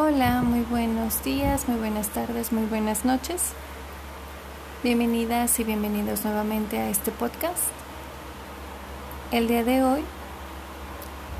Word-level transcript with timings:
Hola, 0.00 0.42
muy 0.42 0.60
buenos 0.60 1.24
días, 1.24 1.66
muy 1.66 1.76
buenas 1.76 2.10
tardes, 2.10 2.52
muy 2.52 2.66
buenas 2.66 3.04
noches. 3.04 3.52
Bienvenidas 4.84 5.58
y 5.58 5.64
bienvenidos 5.64 6.24
nuevamente 6.24 6.78
a 6.78 6.88
este 6.88 7.10
podcast. 7.10 7.64
El 9.32 9.48
día 9.48 9.64
de 9.64 9.82
hoy 9.82 10.04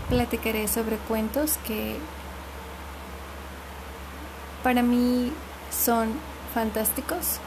platicaré 0.08 0.66
sobre 0.66 0.96
cuentos 0.96 1.56
que 1.68 1.98
para 4.64 4.82
mí 4.82 5.32
son 5.70 6.08
fantásticos 6.52 7.38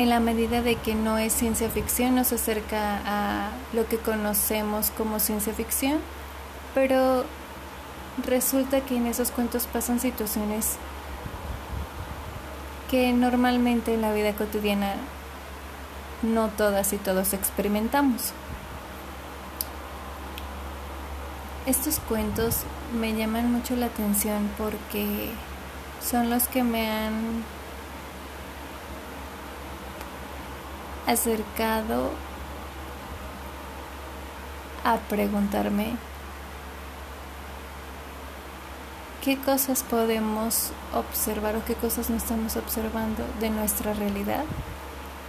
en 0.00 0.10
la 0.10 0.18
medida 0.18 0.60
de 0.60 0.74
que 0.74 0.96
no 0.96 1.18
es 1.18 1.32
ciencia 1.32 1.70
ficción, 1.70 2.16
no 2.16 2.24
se 2.24 2.34
acerca 2.34 3.00
a 3.06 3.50
lo 3.74 3.86
que 3.86 3.98
conocemos 3.98 4.90
como 4.90 5.20
ciencia 5.20 5.54
ficción, 5.54 6.00
pero 6.74 7.24
resulta 8.26 8.80
que 8.80 8.96
en 8.96 9.06
esos 9.06 9.30
cuentos 9.30 9.66
pasan 9.66 10.00
situaciones 10.00 10.76
que 12.90 13.12
normalmente 13.12 13.94
en 13.94 14.02
la 14.02 14.12
vida 14.12 14.34
cotidiana 14.34 14.94
no 16.22 16.48
todas 16.48 16.92
y 16.92 16.96
todos 16.96 17.32
experimentamos. 17.32 18.32
Estos 21.66 22.00
cuentos 22.00 22.62
me 22.98 23.14
llaman 23.14 23.52
mucho 23.52 23.76
la 23.76 23.86
atención 23.86 24.50
porque 24.56 25.30
son 26.02 26.30
los 26.30 26.48
que 26.48 26.64
me 26.64 26.90
han 26.90 27.44
acercado 31.06 32.10
a 34.84 34.96
preguntarme 34.96 35.96
qué 39.28 39.36
cosas 39.36 39.82
podemos 39.82 40.70
observar 40.94 41.54
o 41.54 41.64
qué 41.66 41.74
cosas 41.74 42.08
no 42.08 42.16
estamos 42.16 42.56
observando 42.56 43.22
de 43.40 43.50
nuestra 43.50 43.92
realidad 43.92 44.44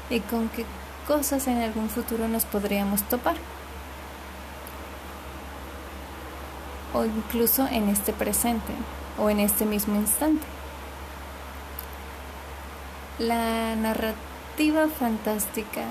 y 0.10 0.22
con 0.22 0.48
qué 0.48 0.66
cosas 1.06 1.48
en 1.48 1.62
algún 1.62 1.90
futuro 1.90 2.30
nos 2.30 2.46
podríamos 2.46 3.04
topar. 3.04 3.36
O 6.94 7.04
incluso 7.04 7.68
en 7.70 7.90
este 7.90 8.14
presente 8.14 8.72
o 9.18 9.30
en 9.30 9.42
este 9.42 9.66
mismo 9.66 9.98
instante. 9.98 10.46
La 13.18 13.76
narrativa 13.76 14.88
fantástica 14.88 15.84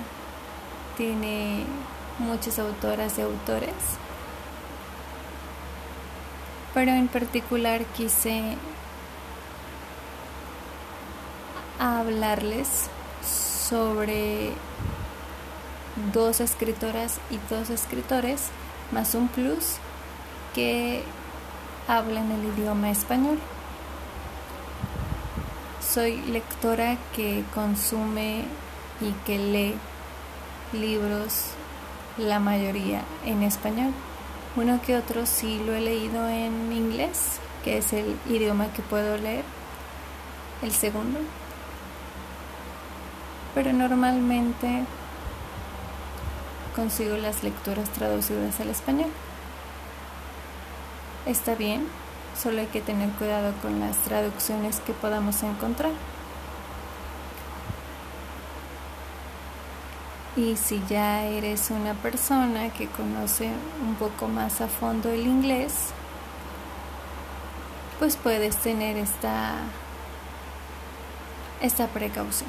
tiene 0.97 1.67
muchas 2.19 2.59
autoras 2.59 3.19
y 3.19 3.21
autores 3.21 3.75
pero 6.79 6.93
en 6.93 7.09
particular 7.09 7.85
quise 7.97 8.41
hablarles 11.81 12.89
sobre 13.21 14.53
dos 16.13 16.39
escritoras 16.39 17.19
y 17.33 17.39
dos 17.53 17.71
escritores, 17.71 18.51
más 18.93 19.17
un 19.17 19.27
plus, 19.27 19.79
que 20.55 21.03
hablan 21.89 22.31
el 22.31 22.45
idioma 22.57 22.91
español. 22.91 23.41
Soy 25.81 26.19
lectora 26.31 26.97
que 27.17 27.43
consume 27.57 28.45
y 29.01 29.11
que 29.27 29.37
lee 29.37 29.75
libros, 30.73 31.47
la 32.19 32.39
mayoría 32.39 33.03
en 33.27 33.43
español. 33.43 33.93
Uno 34.59 34.83
que 34.83 34.97
otro 34.97 35.25
sí 35.25 35.63
lo 35.65 35.73
he 35.73 35.81
leído 35.81 36.29
en 36.29 36.73
inglés, 36.73 37.39
que 37.63 37.79
es 37.79 37.93
el 37.93 38.19
idioma 38.29 38.73
que 38.73 38.83
puedo 38.83 39.17
leer. 39.17 39.45
El 40.63 40.73
segundo. 40.73 41.21
Pero 43.55 43.73
normalmente 43.73 44.83
consigo 46.75 47.17
las 47.17 47.45
lecturas 47.45 47.89
traducidas 47.91 48.59
al 48.59 48.71
español. 48.71 49.11
Está 51.25 51.55
bien, 51.55 51.87
solo 52.37 52.59
hay 52.59 52.67
que 52.67 52.81
tener 52.81 53.11
cuidado 53.11 53.53
con 53.63 53.79
las 53.79 53.97
traducciones 53.99 54.81
que 54.81 54.93
podamos 54.93 55.41
encontrar. 55.45 55.93
Y 60.39 60.55
si 60.55 60.81
ya 60.89 61.25
eres 61.25 61.69
una 61.71 61.95
persona 61.95 62.73
que 62.73 62.87
conoce 62.87 63.51
un 63.85 63.97
poco 63.97 64.29
más 64.29 64.61
a 64.61 64.69
fondo 64.69 65.11
el 65.11 65.27
inglés, 65.27 65.89
pues 67.99 68.15
puedes 68.15 68.57
tener 68.59 68.97
esta, 68.97 69.57
esta 71.61 71.89
precaución. 71.89 72.49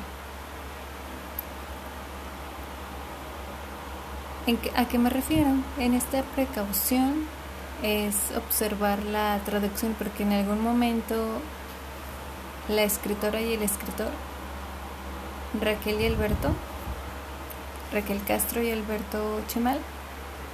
¿A 4.76 4.86
qué 4.86 5.00
me 5.00 5.10
refiero? 5.10 5.50
En 5.80 5.96
esta 5.96 6.22
precaución 6.22 7.26
es 7.82 8.16
observar 8.38 9.02
la 9.02 9.40
traducción 9.46 9.96
porque 9.98 10.22
en 10.22 10.34
algún 10.34 10.62
momento 10.62 11.40
la 12.68 12.84
escritora 12.84 13.42
y 13.42 13.54
el 13.54 13.64
escritor, 13.64 14.12
Raquel 15.60 16.02
y 16.02 16.06
Alberto, 16.06 16.54
Raquel 17.92 18.24
Castro 18.24 18.62
y 18.62 18.72
Alberto 18.72 19.42
Chemal 19.48 19.80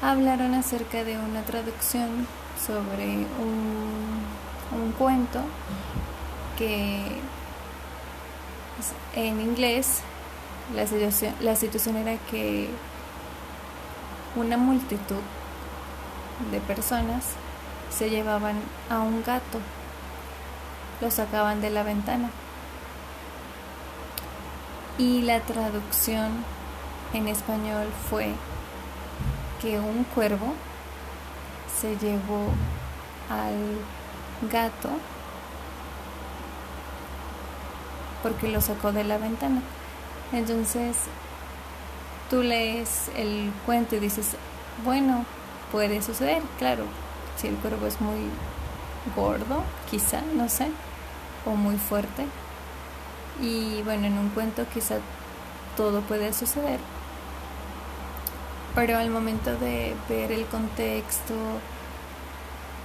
hablaron 0.01 0.53
acerca 0.53 1.03
de 1.03 1.17
una 1.17 1.41
traducción 1.43 2.27
sobre 2.65 3.05
un, 3.05 4.21
un 4.71 4.91
cuento 4.97 5.41
que 6.57 7.01
en 9.15 9.41
inglés 9.41 10.01
la 10.73 10.87
situación, 10.87 11.33
la 11.41 11.55
situación 11.55 11.97
era 11.97 12.17
que 12.29 12.69
una 14.35 14.57
multitud 14.57 15.21
de 16.51 16.59
personas 16.61 17.23
se 17.89 18.09
llevaban 18.09 18.55
a 18.89 18.99
un 18.99 19.23
gato, 19.23 19.59
lo 21.01 21.11
sacaban 21.11 21.61
de 21.61 21.69
la 21.69 21.83
ventana. 21.83 22.29
Y 24.97 25.21
la 25.21 25.41
traducción 25.41 26.31
en 27.17 27.27
español 27.27 27.87
fue 28.09 28.33
que 29.61 29.79
un 29.79 30.03
cuervo 30.03 30.53
se 31.79 31.97
llevó 31.97 32.49
al 33.29 34.49
gato 34.51 34.89
porque 38.21 38.47
lo 38.47 38.59
sacó 38.61 38.91
de 38.91 39.03
la 39.03 39.17
ventana. 39.17 39.61
Entonces 40.33 40.97
tú 42.29 42.41
lees 42.41 43.09
el 43.15 43.51
cuento 43.65 43.95
y 43.95 43.99
dices, 43.99 44.35
bueno, 44.83 45.25
puede 45.71 46.01
suceder, 46.01 46.41
claro, 46.57 46.85
si 47.37 47.47
el 47.47 47.55
cuervo 47.55 47.85
es 47.87 48.01
muy 48.01 48.29
gordo, 49.15 49.63
quizá, 49.89 50.21
no 50.35 50.49
sé, 50.49 50.67
o 51.45 51.51
muy 51.51 51.77
fuerte. 51.77 52.25
Y 53.41 53.81
bueno, 53.83 54.07
en 54.07 54.17
un 54.17 54.29
cuento 54.29 54.65
quizá 54.73 54.95
todo 55.77 56.01
puede 56.01 56.33
suceder, 56.33 56.79
pero 58.75 58.97
al 58.97 59.09
momento 59.09 59.55
de 59.55 59.95
ver 60.09 60.33
el 60.33 60.45
contexto 60.47 61.33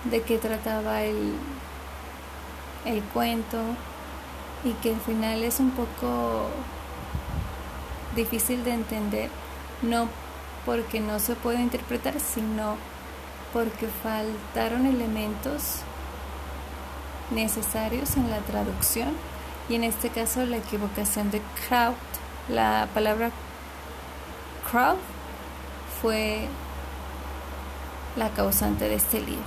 de 0.04 0.22
qué 0.22 0.38
trataba 0.38 1.02
el, 1.02 1.34
el 2.84 3.02
cuento 3.02 3.58
y 4.64 4.72
que 4.74 4.90
al 4.90 5.00
final 5.00 5.42
es 5.42 5.58
un 5.58 5.72
poco 5.72 6.48
difícil 8.14 8.62
de 8.62 8.72
entender, 8.72 9.30
no 9.82 10.08
porque 10.64 11.00
no 11.00 11.18
se 11.18 11.34
puede 11.34 11.60
interpretar, 11.60 12.20
sino 12.20 12.76
porque 13.52 13.88
faltaron 14.02 14.86
elementos 14.86 15.80
necesarios 17.32 18.16
en 18.16 18.30
la 18.30 18.38
traducción 18.38 19.08
y 19.68 19.74
en 19.74 19.84
este 19.84 20.10
caso 20.10 20.44
la 20.44 20.58
equivocación 20.58 21.30
de 21.32 21.42
crowd, 21.68 21.94
la 22.48 22.88
palabra 22.94 23.30
crowd 24.70 24.98
fue 26.00 26.48
la 28.16 28.30
causante 28.30 28.88
de 28.88 28.94
este 28.94 29.20
lío. 29.20 29.38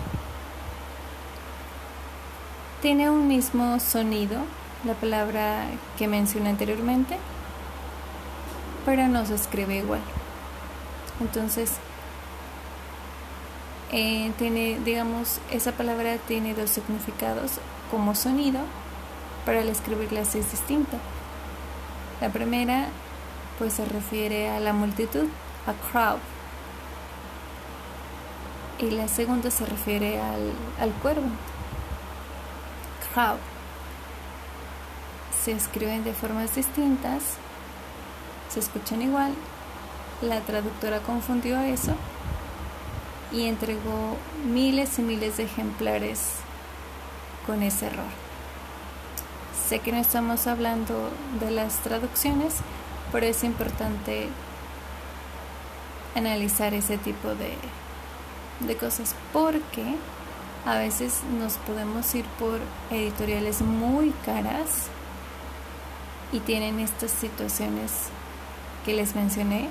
Tiene 2.81 3.09
un 3.09 3.27
mismo 3.27 3.79
sonido, 3.79 4.39
la 4.83 4.93
palabra 4.93 5.65
que 5.97 6.07
mencioné 6.07 6.49
anteriormente, 6.49 7.17
pero 8.85 9.07
no 9.07 9.25
se 9.25 9.35
escribe 9.35 9.77
igual. 9.77 10.01
Entonces, 11.21 11.71
eh, 13.91 14.31
tiene, 14.37 14.79
digamos, 14.83 15.39
esa 15.51 15.71
palabra 15.73 16.17
tiene 16.27 16.53
dos 16.53 16.71
significados 16.71 17.51
como 17.91 18.15
sonido, 18.15 18.59
pero 19.45 19.59
al 19.59 19.69
escribirla 19.69 20.21
es 20.21 20.33
distinta. 20.33 20.97
La 22.19 22.29
primera, 22.29 22.87
pues 23.59 23.73
se 23.73 23.85
refiere 23.85 24.49
a 24.49 24.59
la 24.59 24.73
multitud, 24.73 25.27
a 25.67 25.73
crowd, 25.91 26.19
y 28.83 28.91
la 28.91 29.07
segunda 29.07 29.49
se 29.49 29.65
refiere 29.65 30.19
al, 30.19 30.91
cuervo. 31.01 31.27
how. 33.15 33.37
Se 35.43 35.51
escriben 35.51 36.03
de 36.03 36.13
formas 36.13 36.55
distintas, 36.55 37.23
se 38.49 38.59
escuchan 38.59 39.01
igual. 39.01 39.33
La 40.21 40.41
traductora 40.41 40.99
confundió 40.99 41.59
eso 41.61 41.95
y 43.31 43.47
entregó 43.47 44.17
miles 44.45 44.99
y 44.99 45.01
miles 45.01 45.37
de 45.37 45.43
ejemplares 45.43 46.35
con 47.45 47.63
ese 47.63 47.87
error. 47.87 48.05
Sé 49.67 49.79
que 49.79 49.91
no 49.91 49.97
estamos 49.97 50.47
hablando 50.47 51.09
de 51.39 51.51
las 51.51 51.77
traducciones, 51.79 52.55
pero 53.11 53.25
es 53.25 53.43
importante 53.43 54.27
analizar 56.15 56.73
ese 56.73 56.97
tipo 56.97 57.29
de, 57.29 57.57
de 58.59 58.75
cosas 58.77 59.15
porque 59.31 59.95
a 60.65 60.77
veces 60.77 61.21
nos 61.37 61.53
podemos 61.53 62.13
ir 62.15 62.25
por 62.39 62.59
editoriales 62.89 63.61
muy 63.61 64.11
caras 64.25 64.87
y 66.31 66.39
tienen 66.39 66.79
estas 66.79 67.11
situaciones 67.11 67.91
que 68.85 68.93
les 68.93 69.15
mencioné 69.15 69.69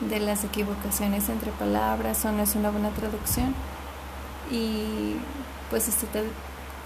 de 0.00 0.20
las 0.20 0.44
equivocaciones 0.44 1.28
entre 1.28 1.50
palabras 1.52 2.24
o 2.24 2.32
no 2.32 2.42
es 2.42 2.54
una 2.54 2.70
buena 2.70 2.90
traducción. 2.90 3.54
Y 4.50 5.16
pues 5.70 5.88
este 5.88 6.06
te, 6.06 6.24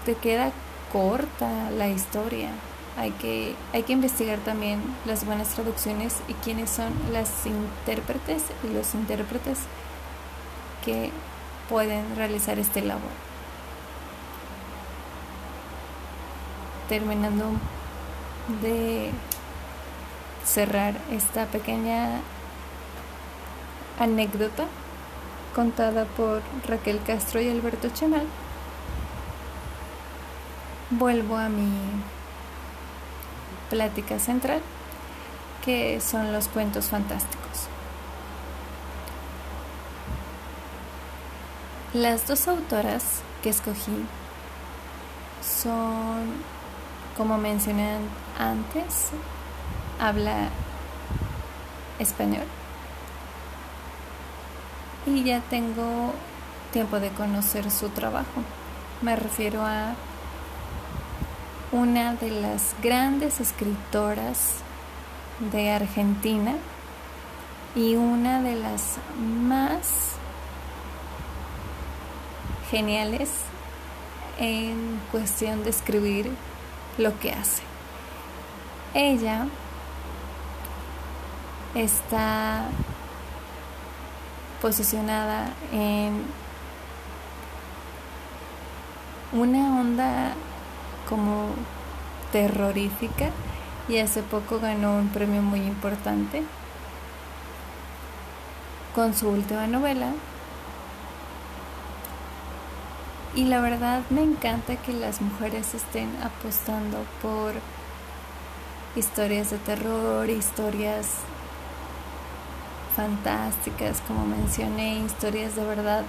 te 0.05 0.15
queda 0.15 0.51
corta 0.91 1.71
la 1.71 1.87
historia. 1.89 2.49
Hay 2.97 3.11
que, 3.11 3.55
hay 3.71 3.83
que 3.83 3.93
investigar 3.93 4.39
también 4.39 4.81
las 5.05 5.25
buenas 5.25 5.49
traducciones 5.49 6.17
y 6.27 6.33
quiénes 6.33 6.69
son 6.69 6.91
las 7.13 7.45
intérpretes 7.45 8.43
y 8.63 8.73
los 8.73 8.93
intérpretes 8.93 9.59
pueden 11.69 12.15
realizar 12.15 12.59
este 12.59 12.81
labor. 12.81 13.11
Terminando 16.87 17.45
de 18.61 19.11
cerrar 20.45 20.95
esta 21.11 21.45
pequeña 21.45 22.21
anécdota 23.99 24.65
contada 25.53 26.05
por 26.05 26.41
Raquel 26.67 27.01
Castro 27.05 27.41
y 27.41 27.49
Alberto 27.49 27.89
Chenal, 27.89 28.25
vuelvo 30.89 31.37
a 31.37 31.49
mi 31.49 31.71
plática 33.69 34.17
central, 34.19 34.61
que 35.63 36.01
son 36.01 36.33
los 36.33 36.47
cuentos 36.47 36.87
fantásticos. 36.87 37.38
Las 41.93 42.27
dos 42.27 42.47
autoras 42.47 43.03
que 43.41 43.49
escogí 43.49 44.05
son, 45.41 46.35
como 47.17 47.39
mencioné 47.39 47.97
antes, 48.37 49.07
habla 49.99 50.49
español. 51.97 52.45
Y 55.07 55.23
ya 55.23 55.41
tengo 55.49 56.13
tiempo 56.71 56.99
de 56.99 57.09
conocer 57.09 57.71
su 57.71 57.89
trabajo. 57.89 58.43
Me 59.01 59.15
refiero 59.15 59.65
a 59.65 59.95
una 61.71 62.13
de 62.13 62.29
las 62.29 62.75
grandes 62.83 63.39
escritoras 63.39 64.57
de 65.51 65.71
Argentina 65.71 66.53
y 67.75 67.95
una 67.95 68.43
de 68.43 68.57
las 68.57 68.97
más 69.17 70.18
geniales 72.69 73.29
en 74.39 74.99
cuestión 75.11 75.63
de 75.63 75.69
escribir 75.69 76.31
lo 76.97 77.17
que 77.19 77.31
hace. 77.31 77.63
Ella 78.93 79.47
está 81.75 82.63
posicionada 84.61 85.49
en 85.71 86.23
una 89.31 89.79
onda 89.79 90.33
como 91.07 91.49
terrorífica 92.31 93.29
y 93.87 93.97
hace 93.99 94.21
poco 94.21 94.59
ganó 94.59 94.95
un 94.97 95.09
premio 95.09 95.41
muy 95.41 95.61
importante 95.61 96.43
con 98.95 99.13
su 99.13 99.29
última 99.29 99.67
novela. 99.67 100.11
Y 103.35 103.45
la 103.45 103.61
verdad 103.61 104.01
me 104.09 104.23
encanta 104.23 104.75
que 104.75 104.91
las 104.91 105.21
mujeres 105.21 105.73
estén 105.73 106.09
apostando 106.23 106.97
por 107.21 107.53
historias 108.95 109.51
de 109.51 109.57
terror, 109.59 110.29
historias 110.29 111.07
fantásticas, 112.95 114.01
como 114.07 114.25
mencioné, 114.25 114.99
historias 114.99 115.55
de 115.55 115.63
verdad 115.63 116.03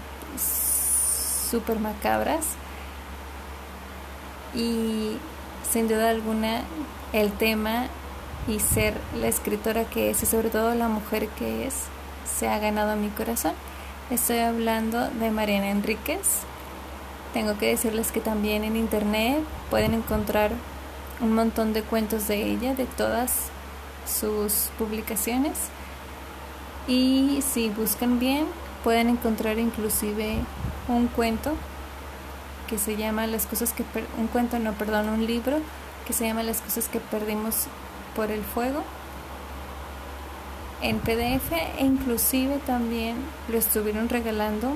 súper 1.51 1.79
macabras 1.79 2.47
y 4.55 5.17
sin 5.71 5.89
duda 5.89 6.11
alguna 6.11 6.63
el 7.13 7.33
tema 7.33 7.87
y 8.49 8.59
ser 8.61 8.95
la 9.21 9.29
escritora 9.29 9.85
que 9.85 10.11
es 10.11 10.23
y 10.23 10.27
sobre 10.27 10.49
todo 10.49 10.75
la 10.75 10.89
mujer 10.89 11.29
que 11.29 11.67
es 11.67 11.75
se 12.25 12.49
ha 12.49 12.59
ganado 12.59 12.97
mi 12.97 13.09
corazón. 13.09 13.53
Estoy 14.11 14.39
hablando 14.39 15.09
de 15.11 15.31
Mariana 15.31 15.71
Enríquez. 15.71 16.50
Tengo 17.33 17.57
que 17.59 17.69
decirles 17.69 18.11
que 18.13 18.21
también 18.21 18.65
en 18.65 18.77
internet 18.77 19.39
pueden 19.71 19.95
encontrar 19.95 20.51
un 21.21 21.35
montón 21.35 21.73
de 21.73 21.83
cuentos 21.83 22.27
de 22.29 22.45
ella, 22.45 22.75
de 22.75 22.87
todas 22.87 23.51
sus 24.07 24.71
publicaciones. 24.79 25.53
Y 26.89 27.43
si 27.43 27.69
buscan 27.69 28.19
bien, 28.19 28.47
pueden 28.83 29.09
encontrar 29.09 29.59
inclusive 29.59 30.39
un 30.89 31.07
cuento 31.09 31.53
que 32.69 32.79
se 32.79 32.97
llama 32.97 33.27
Las 33.27 33.47
cosas 33.47 33.73
que 33.73 33.85
un 34.19 34.27
cuento, 34.29 34.59
no, 34.59 34.73
perdón, 34.73 35.09
un 35.09 35.27
libro 35.27 35.59
que 36.07 36.13
se 36.13 36.27
llama 36.27 36.43
Las 36.43 36.61
cosas 36.61 36.89
que 36.89 36.99
perdimos 36.99 37.67
por 38.17 38.31
el 38.31 38.43
fuego 38.43 38.83
en 40.83 40.99
PDF 40.99 41.53
e 41.79 41.85
inclusive 41.85 42.59
también 42.67 43.17
lo 43.49 43.59
estuvieron 43.59 44.09
regalando 44.09 44.75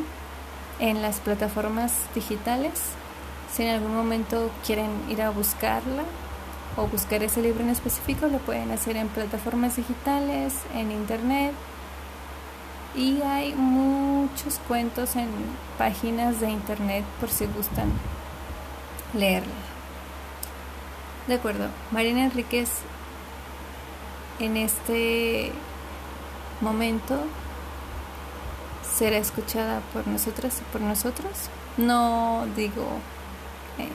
en 0.79 1.03
las 1.03 1.21
plataformas 1.21 1.93
digitales. 2.15 2.73
Si 3.53 3.63
en 3.63 3.75
algún 3.75 3.95
momento 3.95 4.51
quieren 4.67 4.91
ir 5.09 5.23
a 5.23 5.31
buscarla 5.31 6.03
o 6.77 6.87
buscar 6.87 7.23
ese 7.23 7.41
libro 7.41 7.63
en 7.63 7.71
específico, 7.71 8.27
lo 8.27 8.39
pueden 8.39 8.71
hacer 8.73 8.97
en 8.97 9.09
plataformas 9.09 9.77
digitales, 9.77 10.55
en 10.75 10.91
internet, 10.91 11.53
y 12.97 13.23
hay 13.23 13.55
muchos 13.55 14.61
cuentos 14.69 15.17
en 15.17 15.29
páginas 15.79 16.41
de 16.41 16.51
internet 16.51 17.05
por 17.21 17.29
si 17.29 17.47
gustan 17.47 17.93
leerla. 19.13 19.53
De 21.27 21.35
acuerdo, 21.35 21.69
Marina 21.91 22.25
Enríquez 22.25 22.71
en 24.39 24.57
este 24.57 25.53
momento 26.61 27.19
será 28.97 29.17
escuchada 29.17 29.81
por 29.93 30.07
nosotras 30.07 30.61
y 30.61 30.73
por 30.73 30.81
nosotros. 30.81 31.33
No 31.77 32.47
digo 32.57 32.87
eh, 33.79 33.89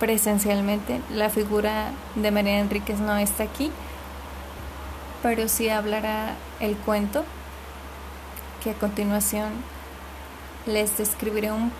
presencialmente, 0.00 1.00
la 1.12 1.28
figura 1.28 1.90
de 2.14 2.30
Marina 2.30 2.58
Enríquez 2.58 2.98
no 3.00 3.16
está 3.16 3.44
aquí, 3.44 3.70
pero 5.22 5.48
sí 5.48 5.68
hablará 5.68 6.34
el 6.60 6.76
cuento 6.76 7.24
que 8.62 8.70
a 8.70 8.74
continuación 8.74 9.52
les 10.66 10.96
describiré 10.96 11.52
un, 11.52 11.72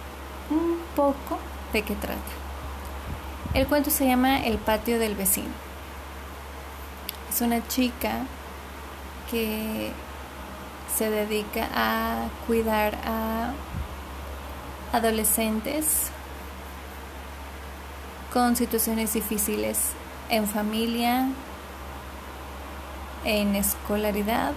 poco 0.96 1.38
de 1.72 1.82
qué 1.82 1.94
trata. 1.94 2.18
El 3.54 3.66
cuento 3.66 3.90
se 3.90 4.06
llama 4.06 4.40
El 4.40 4.58
patio 4.58 4.98
del 4.98 5.14
vecino. 5.14 5.50
Es 7.30 7.40
una 7.40 7.66
chica 7.68 8.22
que 9.30 9.92
se 10.99 11.11
dedica 11.11 11.69
a 11.76 12.26
cuidar 12.49 12.97
a 13.05 13.52
adolescentes 14.93 16.11
con 18.33 18.57
situaciones 18.57 19.12
difíciles 19.12 19.78
en 20.28 20.49
familia, 20.49 21.28
en 23.25 23.55
escolaridad 23.55 24.55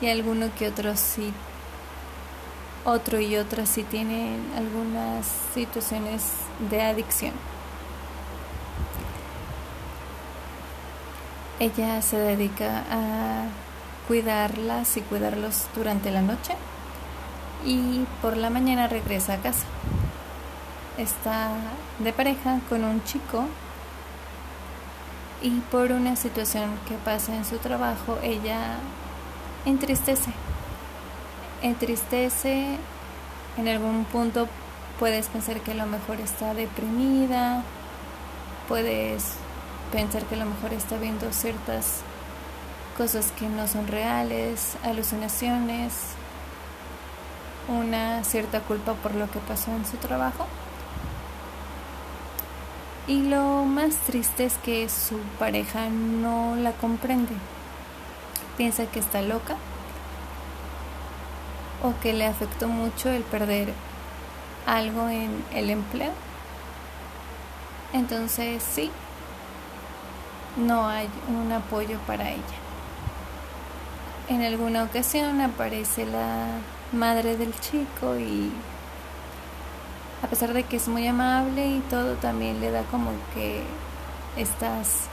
y 0.00 0.08
alguno 0.08 0.48
que 0.56 0.68
otro 0.68 0.96
sí, 0.96 1.32
otro 2.84 3.18
y 3.18 3.34
otra 3.34 3.66
sí 3.66 3.82
tienen 3.82 4.48
algunas 4.56 5.26
situaciones 5.54 6.22
de 6.70 6.82
adicción. 6.82 7.32
Ella 11.58 12.00
se 12.00 12.16
dedica 12.16 12.84
a 12.88 13.48
cuidarlas 14.10 14.96
y 14.96 15.02
cuidarlos 15.02 15.66
durante 15.76 16.10
la 16.10 16.20
noche 16.20 16.56
y 17.64 18.04
por 18.20 18.36
la 18.36 18.50
mañana 18.50 18.88
regresa 18.88 19.34
a 19.34 19.36
casa. 19.36 19.66
está 20.98 21.52
de 22.00 22.12
pareja 22.12 22.58
con 22.68 22.82
un 22.82 23.04
chico 23.04 23.44
y 25.40 25.50
por 25.70 25.92
una 25.92 26.16
situación 26.16 26.72
que 26.88 26.96
pasa 26.96 27.36
en 27.36 27.44
su 27.44 27.58
trabajo 27.58 28.18
ella 28.20 28.78
entristece. 29.64 30.32
Entristece, 31.62 32.78
en 33.58 33.68
algún 33.68 34.04
punto 34.06 34.48
puedes 34.98 35.28
pensar 35.28 35.60
que 35.60 35.70
a 35.70 35.74
lo 35.74 35.86
mejor 35.86 36.20
está 36.20 36.52
deprimida, 36.52 37.62
puedes 38.66 39.34
pensar 39.92 40.24
que 40.24 40.34
a 40.34 40.38
lo 40.38 40.46
mejor 40.46 40.72
está 40.72 40.96
viendo 40.96 41.30
ciertas 41.30 42.02
cosas 42.96 43.32
que 43.38 43.48
no 43.48 43.66
son 43.66 43.86
reales, 43.86 44.76
alucinaciones, 44.82 45.94
una 47.68 48.24
cierta 48.24 48.60
culpa 48.60 48.94
por 48.94 49.14
lo 49.14 49.30
que 49.30 49.38
pasó 49.40 49.70
en 49.70 49.86
su 49.86 49.96
trabajo. 49.96 50.46
Y 53.06 53.22
lo 53.22 53.64
más 53.64 53.96
triste 53.96 54.44
es 54.44 54.54
que 54.58 54.88
su 54.88 55.18
pareja 55.38 55.88
no 55.88 56.56
la 56.56 56.72
comprende. 56.72 57.34
Piensa 58.56 58.86
que 58.86 59.00
está 59.00 59.22
loca 59.22 59.56
o 61.82 61.94
que 62.00 62.12
le 62.12 62.26
afectó 62.26 62.68
mucho 62.68 63.08
el 63.08 63.22
perder 63.22 63.72
algo 64.66 65.08
en 65.08 65.44
el 65.52 65.70
empleo. 65.70 66.12
Entonces 67.92 68.62
sí, 68.62 68.90
no 70.56 70.86
hay 70.86 71.08
un 71.28 71.50
apoyo 71.52 71.98
para 72.06 72.30
ella. 72.30 72.69
En 74.30 74.42
alguna 74.42 74.84
ocasión 74.84 75.40
aparece 75.40 76.06
la 76.06 76.46
madre 76.92 77.36
del 77.36 77.52
chico 77.58 78.16
y 78.16 78.52
a 80.22 80.28
pesar 80.28 80.52
de 80.52 80.62
que 80.62 80.76
es 80.76 80.86
muy 80.86 81.04
amable 81.04 81.66
y 81.66 81.80
todo, 81.90 82.14
también 82.14 82.60
le 82.60 82.70
da 82.70 82.84
como 82.84 83.10
que 83.34 83.64
estas 84.36 85.08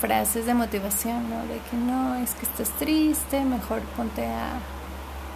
frases 0.00 0.46
de 0.46 0.54
motivación, 0.54 1.28
¿no? 1.28 1.40
De 1.40 1.58
que 1.68 1.76
no, 1.76 2.14
es 2.14 2.34
que 2.34 2.46
estás 2.46 2.70
triste, 2.78 3.44
mejor 3.44 3.80
ponte 3.96 4.24
a 4.24 4.60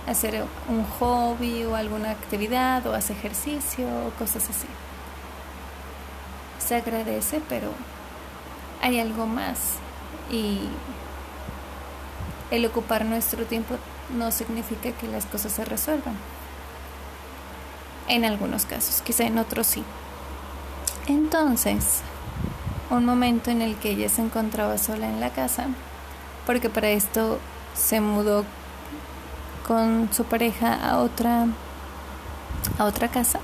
hacer 0.09 0.45
un 0.69 0.85
hobby 0.85 1.65
o 1.65 1.75
alguna 1.75 2.13
actividad 2.13 2.87
o 2.87 2.95
haz 2.95 3.11
ejercicio 3.11 3.89
o 4.07 4.11
cosas 4.21 4.49
así. 4.49 4.69
Se 6.65 6.77
agradece, 6.77 7.43
pero 7.49 7.73
hay 8.81 9.01
algo 9.01 9.27
más 9.27 9.82
y 10.33 10.59
el 12.51 12.67
ocupar 12.67 13.05
nuestro 13.05 13.45
tiempo 13.45 13.77
no 14.17 14.33
significa 14.33 14.91
que 14.93 15.07
las 15.07 15.27
cosas 15.27 15.53
se 15.53 15.65
resuelvan. 15.65 16.17
En 18.09 18.25
algunos 18.25 18.67
casos, 18.67 19.01
quizá 19.03 19.25
en 19.25 19.39
otros 19.39 19.69
sí. 19.69 19.85
Entonces, 21.07 22.01
un 22.91 23.05
momento 23.05 23.51
en 23.51 23.63
el 23.63 23.77
que 23.77 23.91
ella 23.91 24.09
se 24.09 24.23
encontraba 24.23 24.79
sola 24.79 25.09
en 25.09 25.21
la 25.21 25.31
casa, 25.31 25.67
porque 26.47 26.69
para 26.69 26.91
esto 26.91 27.39
se 27.75 28.01
mudó 28.01 28.45
con 29.67 30.11
su 30.13 30.25
pareja 30.25 30.75
a 30.75 30.99
otra 30.99 31.47
a 32.79 32.85
otra 32.85 33.09
casa. 33.09 33.41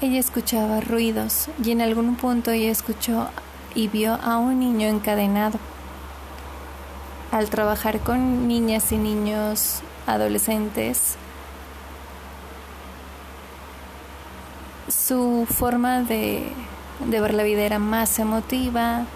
Ella 0.00 0.18
escuchaba 0.18 0.80
ruidos 0.80 1.48
y 1.62 1.72
en 1.72 1.82
algún 1.82 2.16
punto 2.16 2.50
ella 2.50 2.70
escuchó 2.70 3.28
y 3.74 3.88
vio 3.88 4.14
a 4.14 4.38
un 4.38 4.60
niño 4.60 4.88
encadenado. 4.88 5.58
Al 7.32 7.48
trabajar 7.48 8.00
con 8.00 8.48
niñas 8.48 8.90
y 8.92 8.96
niños 8.96 9.82
adolescentes, 10.06 11.16
su 14.88 15.46
forma 15.48 16.02
de, 16.02 16.52
de 17.06 17.20
ver 17.20 17.34
la 17.34 17.44
vida 17.44 17.62
era 17.62 17.78
más 17.78 18.18
emotiva 18.18 19.06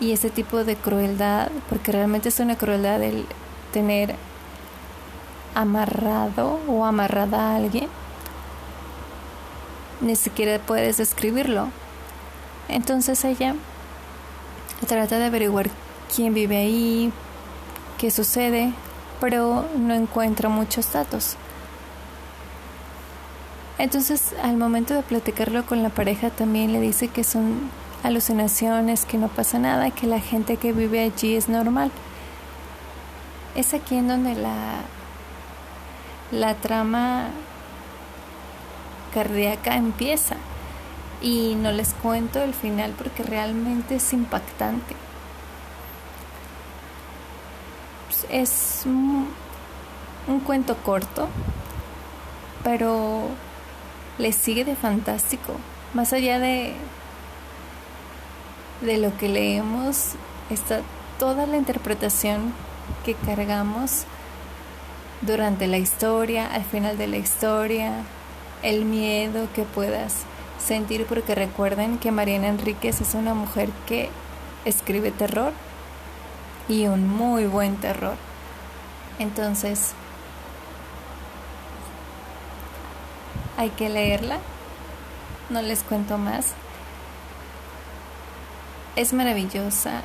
y 0.00 0.12
ese 0.12 0.30
tipo 0.30 0.64
de 0.64 0.76
crueldad, 0.76 1.50
porque 1.68 1.92
realmente 1.92 2.28
es 2.28 2.40
una 2.40 2.56
crueldad 2.56 3.02
el 3.02 3.24
tener 3.72 4.16
amarrado 5.54 6.60
o 6.68 6.84
amarrada 6.84 7.52
a 7.52 7.56
alguien, 7.56 7.88
ni 10.00 10.16
siquiera 10.16 10.58
puedes 10.58 10.96
describirlo. 10.96 11.68
Entonces 12.72 13.24
ella 13.24 13.54
trata 14.86 15.18
de 15.18 15.26
averiguar 15.26 15.68
quién 16.14 16.34
vive 16.34 16.56
ahí, 16.56 17.12
qué 17.98 18.10
sucede, 18.10 18.72
pero 19.20 19.66
no 19.76 19.94
encuentra 19.94 20.48
muchos 20.48 20.92
datos. 20.92 21.36
Entonces, 23.78 24.34
al 24.42 24.56
momento 24.56 24.94
de 24.94 25.02
platicarlo 25.02 25.66
con 25.66 25.82
la 25.82 25.88
pareja, 25.88 26.30
también 26.30 26.72
le 26.72 26.80
dice 26.80 27.08
que 27.08 27.24
son 27.24 27.70
alucinaciones, 28.02 29.04
que 29.04 29.18
no 29.18 29.28
pasa 29.28 29.58
nada, 29.58 29.90
que 29.90 30.06
la 30.06 30.20
gente 30.20 30.56
que 30.56 30.72
vive 30.72 31.00
allí 31.00 31.36
es 31.36 31.48
normal. 31.48 31.90
Es 33.54 33.74
aquí 33.74 33.96
en 33.96 34.08
donde 34.08 34.34
la, 34.34 34.82
la 36.30 36.54
trama 36.54 37.28
cardíaca 39.12 39.76
empieza. 39.76 40.36
Y 41.22 41.54
no 41.54 41.70
les 41.70 41.94
cuento 41.94 42.40
el 42.42 42.52
final 42.52 42.92
porque 42.98 43.22
realmente 43.22 43.96
es 43.96 44.12
impactante. 44.12 44.96
Es 48.28 48.82
un, 48.84 49.28
un 50.26 50.40
cuento 50.40 50.76
corto, 50.78 51.28
pero 52.64 53.28
le 54.18 54.32
sigue 54.32 54.64
de 54.64 54.74
fantástico. 54.74 55.54
Más 55.94 56.12
allá 56.12 56.38
de, 56.38 56.74
de 58.80 58.98
lo 58.98 59.16
que 59.16 59.28
leemos, 59.28 60.12
está 60.50 60.80
toda 61.18 61.46
la 61.46 61.56
interpretación 61.56 62.52
que 63.04 63.14
cargamos 63.14 64.04
durante 65.20 65.66
la 65.66 65.78
historia, 65.78 66.52
al 66.52 66.64
final 66.64 66.98
de 66.98 67.06
la 67.06 67.16
historia, 67.16 67.92
el 68.62 68.84
miedo 68.84 69.48
que 69.54 69.62
puedas 69.62 70.24
sentir, 70.62 71.06
porque 71.06 71.34
recuerden 71.34 71.98
que 71.98 72.10
Mariana 72.10 72.48
Enríquez 72.48 73.00
es 73.00 73.14
una 73.14 73.34
mujer 73.34 73.68
que 73.86 74.08
escribe 74.64 75.10
terror 75.10 75.52
y 76.68 76.86
un 76.86 77.08
muy 77.08 77.46
buen 77.46 77.76
terror. 77.76 78.14
Entonces, 79.18 79.92
hay 83.56 83.70
que 83.70 83.88
leerla. 83.88 84.38
No 85.50 85.62
les 85.62 85.82
cuento 85.82 86.18
más. 86.18 86.54
Es 88.96 89.12
maravillosa. 89.12 90.02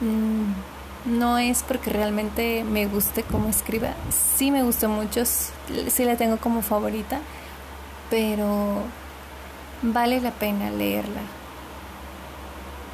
Mm, 0.00 0.52
no 1.04 1.38
es 1.38 1.62
porque 1.62 1.90
realmente 1.90 2.64
me 2.64 2.86
guste 2.86 3.22
como 3.22 3.48
escriba. 3.48 3.94
Sí 4.10 4.50
me 4.50 4.62
gustó 4.62 4.88
mucho, 4.88 5.24
sí 5.24 6.04
la 6.04 6.16
tengo 6.16 6.38
como 6.38 6.62
favorita, 6.62 7.20
pero 8.10 8.82
vale 9.82 10.20
la 10.20 10.30
pena 10.30 10.70
leerla. 10.70 11.20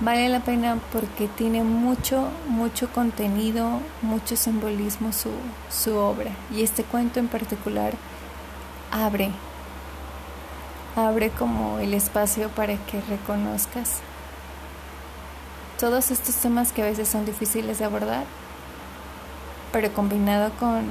Vale 0.00 0.28
la 0.28 0.40
pena 0.40 0.78
porque 0.92 1.28
tiene 1.28 1.64
mucho, 1.64 2.28
mucho 2.49 2.88
contenido, 2.92 3.80
mucho 4.00 4.37
simbolismo 4.37 5.12
su, 5.12 5.30
su 5.71 5.97
obra. 5.97 6.30
Y 6.54 6.62
este 6.62 6.85
cuento 6.85 7.18
en 7.18 7.28
particular 7.28 7.92
abre, 8.90 9.30
abre 10.97 11.30
como 11.30 11.78
el 11.78 11.95
espacio 11.95 12.49
para 12.50 12.76
que 12.76 13.00
reconozcas 13.02 14.00
todos 15.78 16.11
estos 16.11 16.35
temas 16.37 16.73
que 16.73 16.83
a 16.83 16.87
veces 16.87 17.09
son 17.09 17.25
difíciles 17.25 17.78
de 17.78 17.85
abordar, 17.85 18.25
pero 19.73 19.92
combinado 19.92 20.50
con 20.59 20.85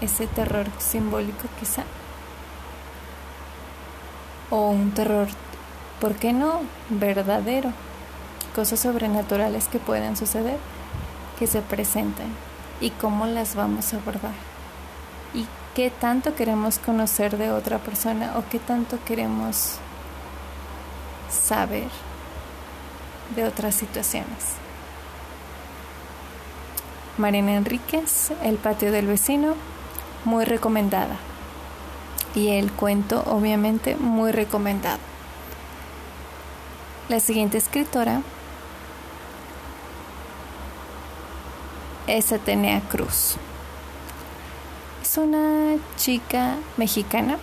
ese 0.00 0.26
terror 0.26 0.66
simbólico 0.78 1.48
quizá, 1.58 1.84
o 4.54 4.70
un 4.70 4.92
terror, 4.92 5.26
¿por 6.00 6.14
qué 6.14 6.32
no? 6.32 6.60
verdadero, 6.88 7.72
cosas 8.54 8.78
sobrenaturales 8.78 9.66
que 9.66 9.80
pueden 9.80 10.16
suceder, 10.16 10.58
que 11.40 11.48
se 11.48 11.60
presentan 11.60 12.28
y 12.80 12.90
cómo 12.90 13.26
las 13.26 13.56
vamos 13.56 13.92
a 13.92 13.96
abordar 13.96 14.34
y 15.34 15.44
qué 15.74 15.90
tanto 15.90 16.36
queremos 16.36 16.78
conocer 16.78 17.36
de 17.36 17.50
otra 17.50 17.78
persona 17.78 18.34
o 18.38 18.44
qué 18.48 18.60
tanto 18.60 18.98
queremos 19.04 19.78
saber 21.28 21.88
de 23.34 23.44
otras 23.44 23.74
situaciones. 23.74 24.54
Marina 27.18 27.56
Enríquez, 27.56 28.30
El 28.44 28.56
patio 28.58 28.92
del 28.92 29.08
vecino, 29.08 29.54
muy 30.24 30.44
recomendada. 30.44 31.16
Y 32.34 32.48
el 32.48 32.72
cuento, 32.72 33.22
obviamente, 33.26 33.96
muy 33.96 34.32
recomendado. 34.32 34.98
La 37.08 37.20
siguiente 37.20 37.58
escritora 37.58 38.22
es 42.06 42.32
Atenea 42.32 42.80
Cruz 42.80 43.36
Es 45.02 45.18
una 45.18 45.76
chica 45.96 46.56
mexicana. 46.76 47.38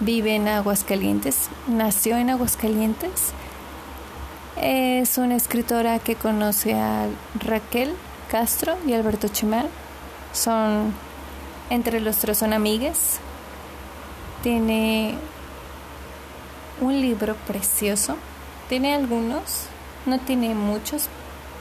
Vive 0.00 0.36
en 0.36 0.48
Aguascalientes. 0.48 1.48
Nació 1.66 2.16
en 2.16 2.30
Aguascalientes. 2.30 3.32
Es 4.56 5.18
una 5.18 5.36
escritora 5.36 5.98
que 5.98 6.14
conoce 6.14 6.74
a 6.74 7.08
Raquel 7.40 7.94
Castro 8.30 8.76
y 8.86 8.92
Alberto 8.92 9.28
Chimal. 9.28 9.68
Son, 10.32 10.92
entre 11.70 12.00
los 12.00 12.16
tres 12.16 12.38
son 12.38 12.52
amigues. 12.52 13.18
Tiene 14.42 15.16
un 16.80 17.00
libro 17.00 17.34
precioso. 17.46 18.16
Tiene 18.68 18.94
algunos, 18.94 19.66
no 20.06 20.18
tiene 20.18 20.54
muchos, 20.54 21.08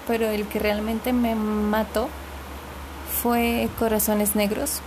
pero 0.07 0.27
el 0.27 0.47
que 0.47 0.59
realmente 0.59 1.13
me 1.13 1.35
mató 1.35 2.09
fue 3.21 3.69
Corazones 3.79 4.35
Negros 4.35 4.81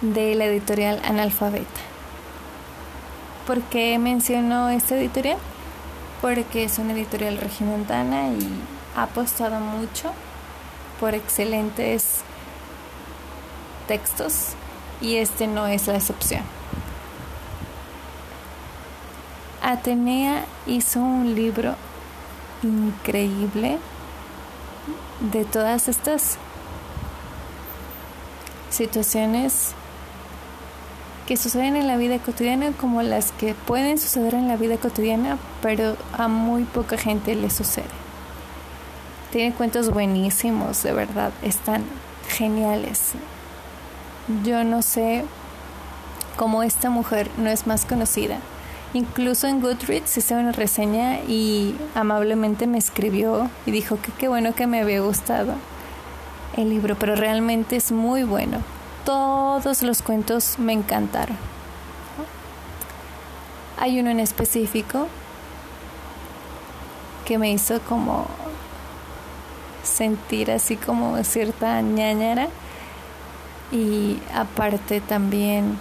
de 0.00 0.34
la 0.34 0.46
editorial 0.46 1.00
Analfabeta. 1.04 1.80
¿Por 3.46 3.60
qué 3.62 3.98
menciono 3.98 4.68
esta 4.70 4.96
editorial? 4.96 5.38
Porque 6.20 6.64
es 6.64 6.78
una 6.78 6.92
editorial 6.92 7.38
regimontana 7.38 8.28
y 8.28 8.48
ha 8.96 9.04
apostado 9.04 9.58
mucho 9.58 10.12
por 11.02 11.16
excelentes 11.16 12.20
textos 13.88 14.50
y 15.00 15.16
este 15.16 15.48
no 15.48 15.66
es 15.66 15.88
la 15.88 15.96
excepción. 15.96 16.42
Atenea 19.60 20.44
hizo 20.64 21.00
un 21.00 21.34
libro 21.34 21.74
increíble 22.62 23.80
de 25.32 25.44
todas 25.44 25.88
estas 25.88 26.38
situaciones 28.70 29.72
que 31.26 31.36
suceden 31.36 31.74
en 31.74 31.88
la 31.88 31.96
vida 31.96 32.20
cotidiana 32.20 32.70
como 32.80 33.02
las 33.02 33.32
que 33.32 33.54
pueden 33.54 33.98
suceder 33.98 34.34
en 34.34 34.46
la 34.46 34.56
vida 34.56 34.76
cotidiana, 34.76 35.36
pero 35.62 35.96
a 36.12 36.28
muy 36.28 36.62
poca 36.62 36.96
gente 36.96 37.34
le 37.34 37.50
sucede. 37.50 38.01
Tiene 39.32 39.52
cuentos 39.54 39.90
buenísimos, 39.90 40.84
de 40.84 40.92
verdad, 40.92 41.32
están 41.42 41.82
geniales. 42.28 43.12
Yo 44.44 44.62
no 44.62 44.82
sé 44.82 45.24
cómo 46.36 46.62
esta 46.62 46.90
mujer 46.90 47.28
no 47.38 47.50
es 47.50 47.66
más 47.66 47.84
conocida 47.84 48.38
Incluso 48.94 49.46
en 49.46 49.62
Goodreads 49.62 50.18
hice 50.18 50.34
una 50.34 50.52
reseña 50.52 51.20
y 51.20 51.74
amablemente 51.94 52.66
me 52.66 52.76
escribió 52.76 53.48
y 53.64 53.70
dijo 53.70 53.98
que 54.02 54.12
qué 54.12 54.28
bueno 54.28 54.54
que 54.54 54.66
me 54.66 54.82
había 54.82 55.00
gustado 55.00 55.54
el 56.58 56.68
libro, 56.68 56.94
pero 56.96 57.16
realmente 57.16 57.76
es 57.76 57.90
muy 57.90 58.22
bueno. 58.24 58.58
Todos 59.06 59.82
los 59.82 60.02
cuentos 60.02 60.58
me 60.58 60.74
encantaron. 60.74 61.38
Hay 63.78 63.98
uno 63.98 64.10
en 64.10 64.20
específico 64.20 65.08
que 67.24 67.38
me 67.38 67.50
hizo 67.50 67.80
como 67.80 68.26
sentir 69.82 70.50
así 70.50 70.76
como 70.76 71.22
cierta 71.24 71.80
ñañara. 71.80 72.48
Y 73.70 74.18
aparte 74.34 75.00
también 75.00 75.78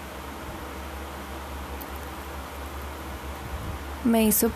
me 4.03 4.23
hizo 4.23 4.49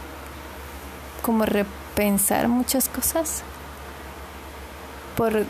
como 1.22 1.46
repensar 1.46 2.48
muchas 2.48 2.88
cosas 2.88 3.44
por 5.18 5.46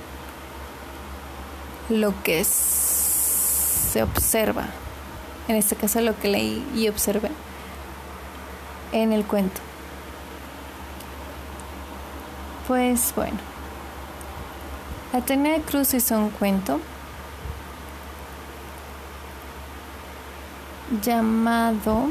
lo 1.90 2.14
que 2.24 2.44
se 2.44 4.02
observa, 4.02 4.66
en 5.48 5.56
este 5.56 5.76
caso 5.76 6.02
lo 6.02 6.18
que 6.20 6.28
leí 6.30 6.66
y 6.76 6.88
observé 6.88 7.30
en 8.92 9.14
el 9.14 9.26
cuento. 9.26 9.62
Pues 12.68 13.14
bueno, 13.16 13.38
Atenea 15.16 15.62
Cruz 15.62 15.94
hizo 15.94 16.18
un 16.18 16.30
cuento 16.30 16.82
llamado 21.02 22.10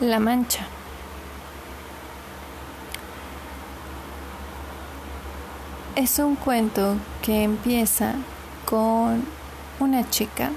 La 0.00 0.18
Mancha. 0.20 0.66
Es 5.96 6.18
un 6.18 6.34
cuento 6.34 6.96
que 7.20 7.42
empieza 7.42 8.14
con 8.64 9.22
una 9.80 10.08
chica, 10.08 10.52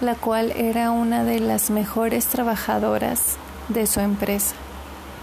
la 0.00 0.16
cual 0.16 0.50
era 0.56 0.90
una 0.90 1.22
de 1.22 1.38
las 1.38 1.70
mejores 1.70 2.26
trabajadoras 2.26 3.36
de 3.68 3.86
su 3.86 4.00
empresa. 4.00 4.56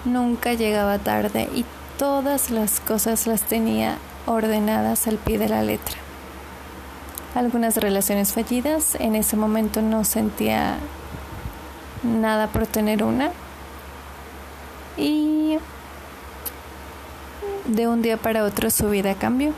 Nunca 0.05 0.53
llegaba 0.53 0.97
tarde 0.99 1.49
y 1.53 1.65
todas 1.97 2.49
las 2.51 2.79
cosas 2.79 3.27
las 3.27 3.41
tenía 3.41 3.97
ordenadas 4.25 5.07
al 5.07 5.17
pie 5.17 5.37
de 5.37 5.49
la 5.49 5.61
letra. 5.61 5.97
Algunas 7.35 7.77
relaciones 7.77 8.33
fallidas, 8.33 8.95
en 8.95 9.15
ese 9.15 9.35
momento 9.35 9.81
no 9.81 10.03
sentía 10.03 10.77
nada 12.03 12.47
por 12.47 12.65
tener 12.65 13.03
una. 13.03 13.31
Y 14.97 15.57
de 17.65 17.87
un 17.87 18.01
día 18.01 18.17
para 18.17 18.45
otro 18.45 18.69
su 18.71 18.89
vida 18.89 19.15
cambió. 19.15 19.53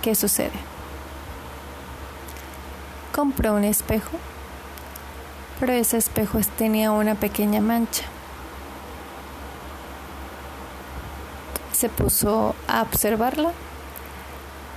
¿Qué 0.00 0.14
sucede? 0.14 0.50
Compró 3.14 3.54
un 3.54 3.64
espejo, 3.64 4.18
pero 5.60 5.72
ese 5.72 5.98
espejo 5.98 6.38
tenía 6.56 6.90
una 6.90 7.14
pequeña 7.14 7.60
mancha. 7.60 8.04
Se 11.82 11.88
puso 11.88 12.54
a 12.68 12.82
observarla 12.82 13.50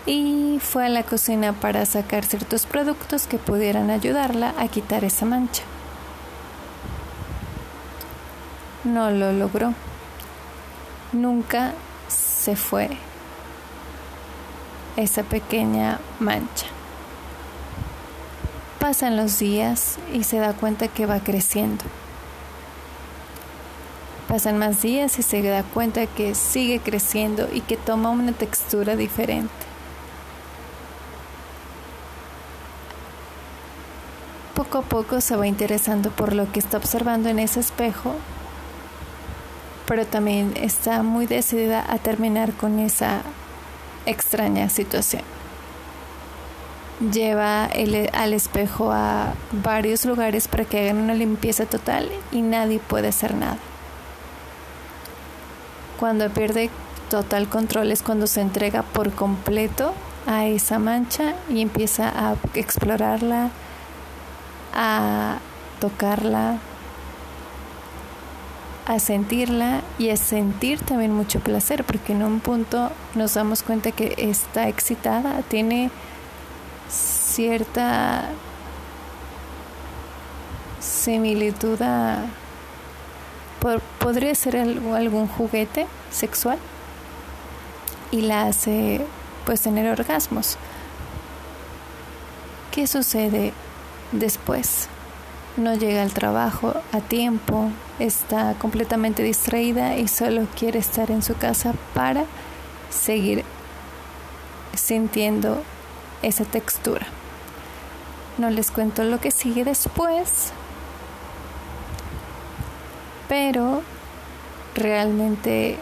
y 0.07 0.57
fue 0.59 0.87
a 0.87 0.89
la 0.89 1.03
cocina 1.03 1.53
para 1.53 1.85
sacar 1.85 2.25
ciertos 2.25 2.65
productos 2.65 3.27
que 3.27 3.37
pudieran 3.37 3.91
ayudarla 3.91 4.55
a 4.57 4.67
quitar 4.69 5.03
esa 5.03 5.27
mancha. 5.27 5.61
no 8.83 9.11
lo 9.11 9.31
logró. 9.31 9.75
Nunca 11.11 11.73
se 12.07 12.55
fue 12.55 12.89
esa 14.97 15.21
pequeña 15.21 15.99
mancha. 16.19 16.65
Pasan 18.79 19.15
los 19.15 19.37
días 19.37 19.99
y 20.11 20.23
se 20.23 20.39
da 20.39 20.53
cuenta 20.53 20.87
que 20.87 21.05
va 21.05 21.19
creciendo. 21.19 21.83
Pasan 24.27 24.57
más 24.57 24.81
días 24.81 25.19
y 25.19 25.21
se 25.21 25.41
da 25.41 25.63
cuenta 25.63 26.07
que 26.07 26.35
sigue 26.35 26.79
creciendo 26.79 27.47
y 27.53 27.61
que 27.61 27.77
toma 27.77 28.09
una 28.09 28.31
textura 28.31 28.95
diferente. 28.95 29.49
Poco 34.55 34.79
a 34.79 34.81
poco 34.81 35.21
se 35.21 35.35
va 35.35 35.47
interesando 35.47 36.11
por 36.11 36.33
lo 36.33 36.51
que 36.51 36.59
está 36.59 36.77
observando 36.77 37.29
en 37.29 37.39
ese 37.39 37.59
espejo 37.59 38.15
pero 39.85 40.05
también 40.05 40.53
está 40.55 41.03
muy 41.03 41.27
decidida 41.27 41.85
a 41.87 41.97
terminar 41.97 42.53
con 42.53 42.79
esa 42.79 43.21
extraña 44.05 44.69
situación. 44.69 45.23
Lleva 47.11 47.65
al 47.65 48.33
espejo 48.33 48.91
a 48.91 49.33
varios 49.51 50.05
lugares 50.05 50.47
para 50.47 50.65
que 50.65 50.79
hagan 50.79 50.97
una 50.97 51.13
limpieza 51.13 51.65
total 51.65 52.09
y 52.31 52.41
nadie 52.41 52.79
puede 52.79 53.09
hacer 53.09 53.35
nada. 53.35 53.57
Cuando 55.99 56.29
pierde 56.29 56.69
total 57.09 57.47
control 57.47 57.91
es 57.91 58.01
cuando 58.03 58.27
se 58.27 58.41
entrega 58.41 58.83
por 58.83 59.11
completo 59.11 59.93
a 60.27 60.45
esa 60.45 60.79
mancha 60.79 61.35
y 61.49 61.61
empieza 61.61 62.09
a 62.09 62.35
explorarla, 62.53 63.49
a 64.73 65.37
tocarla, 65.79 66.57
a 68.87 68.99
sentirla 68.99 69.81
y 69.97 70.09
a 70.09 70.17
sentir 70.17 70.79
también 70.79 71.13
mucho 71.13 71.39
placer, 71.39 71.83
porque 71.83 72.13
en 72.13 72.23
un 72.23 72.39
punto 72.39 72.91
nos 73.15 73.33
damos 73.33 73.63
cuenta 73.63 73.91
que 73.91 74.15
está 74.17 74.67
excitada, 74.67 75.41
tiene 75.43 75.91
cierta 76.89 78.29
similitud 80.79 81.81
a... 81.81 82.25
podría 83.99 84.35
ser 84.35 84.57
algún 84.57 85.27
juguete 85.27 85.87
sexual 86.11 86.57
y 88.11 88.21
la 88.21 88.47
hace 88.47 89.01
pues 89.45 89.61
tener 89.61 89.87
orgasmos. 89.87 90.57
¿Qué 92.71 92.87
sucede 92.87 93.53
después? 94.11 94.87
No 95.57 95.75
llega 95.75 96.01
al 96.01 96.11
trabajo 96.11 96.73
a 96.91 96.99
tiempo, 96.99 97.71
está 97.99 98.55
completamente 98.55 99.23
distraída 99.23 99.95
y 99.95 100.07
solo 100.09 100.47
quiere 100.57 100.79
estar 100.79 101.11
en 101.11 101.23
su 101.23 101.35
casa 101.37 101.73
para 101.93 102.25
seguir 102.89 103.45
sintiendo 104.73 105.63
esa 106.21 106.43
textura. 106.43 107.07
No 108.37 108.49
les 108.49 108.71
cuento 108.71 109.03
lo 109.05 109.21
que 109.21 109.31
sigue 109.31 109.63
después, 109.63 110.51
pero 113.27 113.81
realmente 114.75 115.77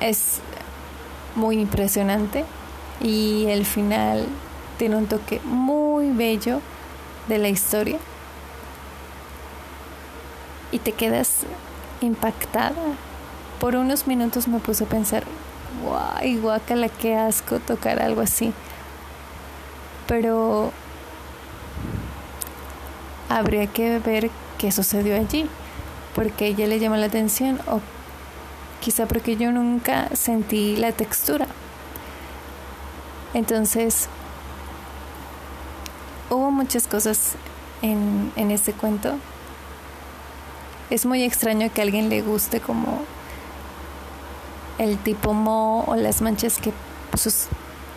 es 0.00 0.40
muy 1.34 1.58
impresionante 1.58 2.44
y 3.00 3.46
el 3.48 3.64
final 3.64 4.26
tiene 4.78 4.96
un 4.96 5.06
toque 5.06 5.40
muy 5.44 6.10
bello 6.10 6.60
de 7.28 7.38
la 7.38 7.48
historia 7.48 7.98
y 10.72 10.78
te 10.78 10.92
quedas 10.92 11.44
impactada. 12.00 12.74
Por 13.60 13.76
unos 13.76 14.06
minutos 14.06 14.48
me 14.48 14.58
puse 14.58 14.84
a 14.84 14.88
pensar, 14.88 15.24
guay, 15.82 16.36
guacala, 16.36 16.88
qué 16.88 17.16
asco 17.16 17.60
tocar 17.60 18.02
algo 18.02 18.20
así. 18.20 18.52
Pero 20.06 20.72
habría 23.28 23.66
que 23.68 23.98
ver 24.00 24.30
qué 24.64 24.72
sucedió 24.72 25.14
allí, 25.14 25.46
porque 26.14 26.46
ella 26.46 26.66
le 26.66 26.78
llama 26.78 26.96
la 26.96 27.04
atención 27.04 27.60
o 27.66 27.82
quizá 28.80 29.04
porque 29.04 29.36
yo 29.36 29.52
nunca 29.52 30.08
sentí 30.14 30.74
la 30.76 30.92
textura. 30.92 31.46
Entonces, 33.34 34.08
hubo 36.30 36.50
muchas 36.50 36.86
cosas 36.86 37.34
en, 37.82 38.32
en 38.36 38.50
este 38.50 38.72
cuento 38.72 39.18
es 40.88 41.04
muy 41.04 41.22
extraño 41.24 41.70
que 41.74 41.82
a 41.82 41.84
alguien 41.84 42.08
le 42.08 42.22
guste 42.22 42.60
como 42.60 43.02
el 44.78 44.96
tipo 44.96 45.34
mo 45.34 45.84
o 45.86 45.94
las 45.94 46.22
manchas 46.22 46.56
que, 46.56 46.72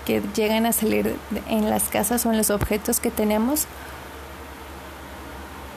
que 0.06 0.21
llegan 0.36 0.65
a 0.65 0.73
salir 0.73 1.15
en 1.47 1.69
las 1.69 1.84
casas 1.84 2.25
o 2.25 2.32
en 2.32 2.38
los 2.38 2.49
objetos 2.49 2.99
que 2.99 3.10
tenemos. 3.10 3.67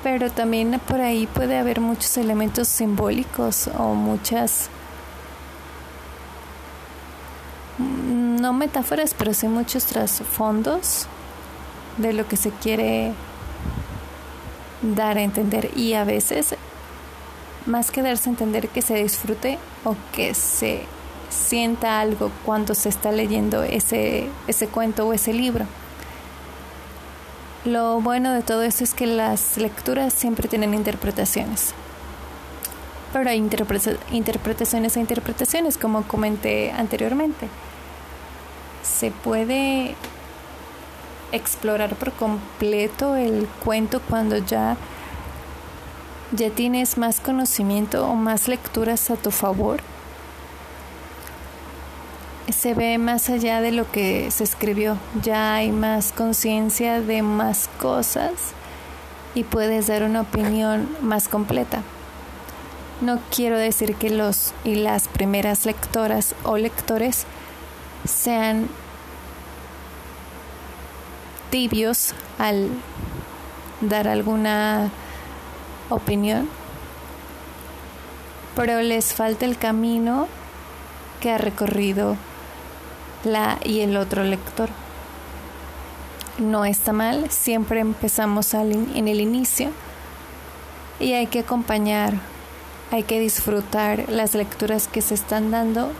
Pero 0.02 0.30
también 0.30 0.80
por 0.86 1.00
ahí 1.00 1.26
puede 1.26 1.58
haber 1.58 1.80
muchos 1.80 2.16
elementos 2.16 2.68
simbólicos 2.68 3.68
o 3.78 3.94
muchas, 3.94 4.70
no 7.78 8.52
metáforas, 8.52 9.14
pero 9.14 9.34
sí 9.34 9.46
muchos 9.46 9.84
trasfondos 9.84 11.06
de 11.98 12.14
lo 12.14 12.26
que 12.26 12.36
se 12.36 12.50
quiere 12.50 13.12
dar 14.82 15.18
a 15.18 15.22
entender. 15.22 15.70
Y 15.76 15.94
a 15.94 16.04
veces 16.04 16.54
más 17.66 17.90
que 17.90 18.02
darse 18.02 18.30
a 18.30 18.32
entender 18.32 18.68
que 18.68 18.82
se 18.82 18.94
disfrute 18.94 19.58
o 19.84 19.94
que 20.12 20.34
se 20.34 20.84
sienta 21.28 22.00
algo 22.00 22.30
cuando 22.44 22.74
se 22.74 22.88
está 22.88 23.12
leyendo 23.12 23.62
ese, 23.62 24.28
ese 24.46 24.66
cuento 24.66 25.06
o 25.06 25.12
ese 25.12 25.32
libro. 25.32 25.66
Lo 27.64 28.00
bueno 28.00 28.32
de 28.32 28.42
todo 28.42 28.62
esto 28.62 28.84
es 28.84 28.94
que 28.94 29.06
las 29.06 29.58
lecturas 29.58 30.14
siempre 30.14 30.48
tienen 30.48 30.72
interpretaciones. 30.72 31.74
Pero 33.12 33.28
hay 33.28 33.36
interpretaciones 33.36 34.96
e 34.96 35.00
interpretaciones, 35.00 35.76
como 35.76 36.04
comenté 36.04 36.72
anteriormente. 36.72 37.48
Se 38.82 39.10
puede 39.10 39.94
explorar 41.32 41.96
por 41.96 42.12
completo 42.12 43.16
el 43.16 43.46
cuento 43.62 44.00
cuando 44.08 44.38
ya 44.38 44.76
ya 46.32 46.48
tienes 46.48 46.96
más 46.96 47.20
conocimiento 47.20 48.06
o 48.06 48.14
más 48.14 48.48
lecturas 48.48 49.10
a 49.10 49.16
tu 49.16 49.30
favor. 49.30 49.80
Se 52.52 52.74
ve 52.74 52.98
más 52.98 53.30
allá 53.30 53.60
de 53.60 53.70
lo 53.70 53.90
que 53.90 54.30
se 54.30 54.44
escribió, 54.44 54.98
ya 55.22 55.54
hay 55.54 55.70
más 55.70 56.12
conciencia 56.12 57.00
de 57.00 57.22
más 57.22 57.68
cosas 57.78 58.32
y 59.34 59.44
puedes 59.44 59.86
dar 59.86 60.02
una 60.02 60.22
opinión 60.22 60.88
más 61.00 61.28
completa. 61.28 61.82
No 63.00 63.20
quiero 63.34 63.56
decir 63.56 63.94
que 63.94 64.10
los 64.10 64.52
y 64.64 64.74
las 64.74 65.06
primeras 65.06 65.64
lectoras 65.64 66.34
o 66.42 66.56
lectores 66.56 67.24
sean 68.04 68.68
tibios 71.50 72.14
al 72.38 72.68
dar 73.80 74.08
alguna 74.08 74.90
opinión, 75.88 76.48
pero 78.56 78.80
les 78.82 79.14
falta 79.14 79.44
el 79.44 79.56
camino 79.56 80.26
que 81.20 81.30
ha 81.30 81.38
recorrido 81.38 82.16
la 83.24 83.58
y 83.64 83.80
el 83.80 83.96
otro 83.96 84.24
lector. 84.24 84.68
No 86.38 86.64
está 86.64 86.92
mal, 86.92 87.30
siempre 87.30 87.80
empezamos 87.80 88.54
en 88.54 89.08
el 89.08 89.20
inicio 89.20 89.70
y 90.98 91.12
hay 91.12 91.26
que 91.26 91.40
acompañar, 91.40 92.14
hay 92.90 93.02
que 93.02 93.20
disfrutar 93.20 94.08
las 94.08 94.34
lecturas 94.34 94.88
que 94.88 95.02
se 95.02 95.14
están 95.14 95.50
dando 95.50 95.92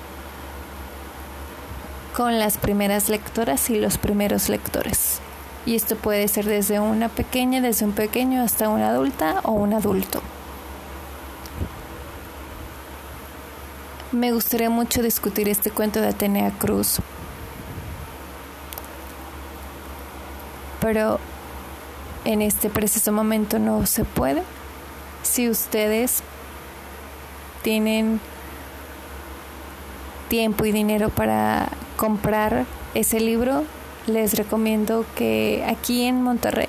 con 2.17 2.39
las 2.39 2.59
primeras 2.59 3.09
lectoras 3.09 3.71
y 3.71 3.79
los 3.79 3.99
primeros 3.99 4.49
lectores. 4.49 5.21
Y 5.67 5.75
esto 5.75 5.97
puede 5.97 6.27
ser 6.29 6.47
desde 6.47 6.81
una 6.81 7.09
pequeña, 7.09 7.61
desde 7.61 7.85
un 7.85 7.93
pequeño 7.93 8.43
hasta 8.43 8.69
una 8.69 8.89
adulta 8.89 9.41
o 9.45 9.53
un 9.53 9.75
adulto. 9.75 10.23
Me 14.13 14.33
gustaría 14.33 14.71
mucho 14.71 15.03
discutir 15.03 15.49
este 15.49 15.71
cuento 15.71 16.01
de 16.01 16.09
Atenea 16.09 16.51
Cruz. 16.59 16.97
Pero 20.81 21.21
en 22.25 22.43
este 22.43 22.71
preciso 22.71 23.13
momento 23.13 23.61
no 23.61 23.87
se 23.87 24.05
puede. 24.05 24.43
Si 25.23 25.49
ustedes 25.49 26.25
tienen 27.63 28.21
tiempo 30.29 30.65
y 30.65 30.73
dinero 30.73 31.11
para 31.11 31.69
comprar 31.97 32.67
ese 32.95 33.21
libro, 33.21 33.63
les 34.09 34.35
recomiendo 34.35 35.07
que 35.15 35.65
aquí 35.69 36.03
en 36.03 36.21
Monterrey, 36.21 36.69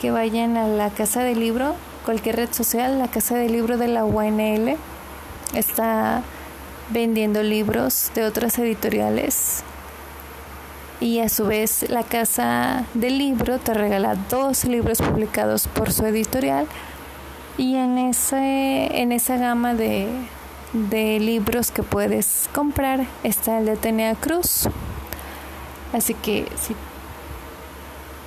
que 0.00 0.12
vayan 0.12 0.56
a 0.56 0.68
la 0.68 0.90
Casa 0.90 1.24
del 1.24 1.40
Libro, 1.40 1.74
cualquier 2.04 2.36
red 2.36 2.52
social, 2.52 3.00
la 3.00 3.08
Casa 3.08 3.34
del 3.34 3.50
Libro 3.50 3.76
de 3.76 3.88
la 3.88 4.04
UNL, 4.04 4.76
está 5.54 6.22
vendiendo 6.90 7.42
libros 7.42 8.10
de 8.14 8.24
otras 8.24 8.58
editoriales 8.58 9.62
y 11.00 11.20
a 11.20 11.28
su 11.28 11.46
vez 11.46 11.88
la 11.90 12.02
casa 12.02 12.84
del 12.94 13.18
libro 13.18 13.58
te 13.58 13.74
regala 13.74 14.16
dos 14.30 14.64
libros 14.64 14.98
publicados 14.98 15.68
por 15.68 15.92
su 15.92 16.04
editorial 16.06 16.66
y 17.56 17.76
en 17.76 17.98
ese 17.98 19.00
en 19.00 19.12
esa 19.12 19.36
gama 19.36 19.74
de, 19.74 20.08
de 20.72 21.20
libros 21.20 21.70
que 21.70 21.82
puedes 21.82 22.48
comprar 22.54 23.06
está 23.22 23.58
el 23.58 23.66
de 23.66 23.72
Atenea 23.72 24.14
Cruz 24.14 24.68
Así 25.92 26.14
que 26.14 26.46
si 26.60 26.74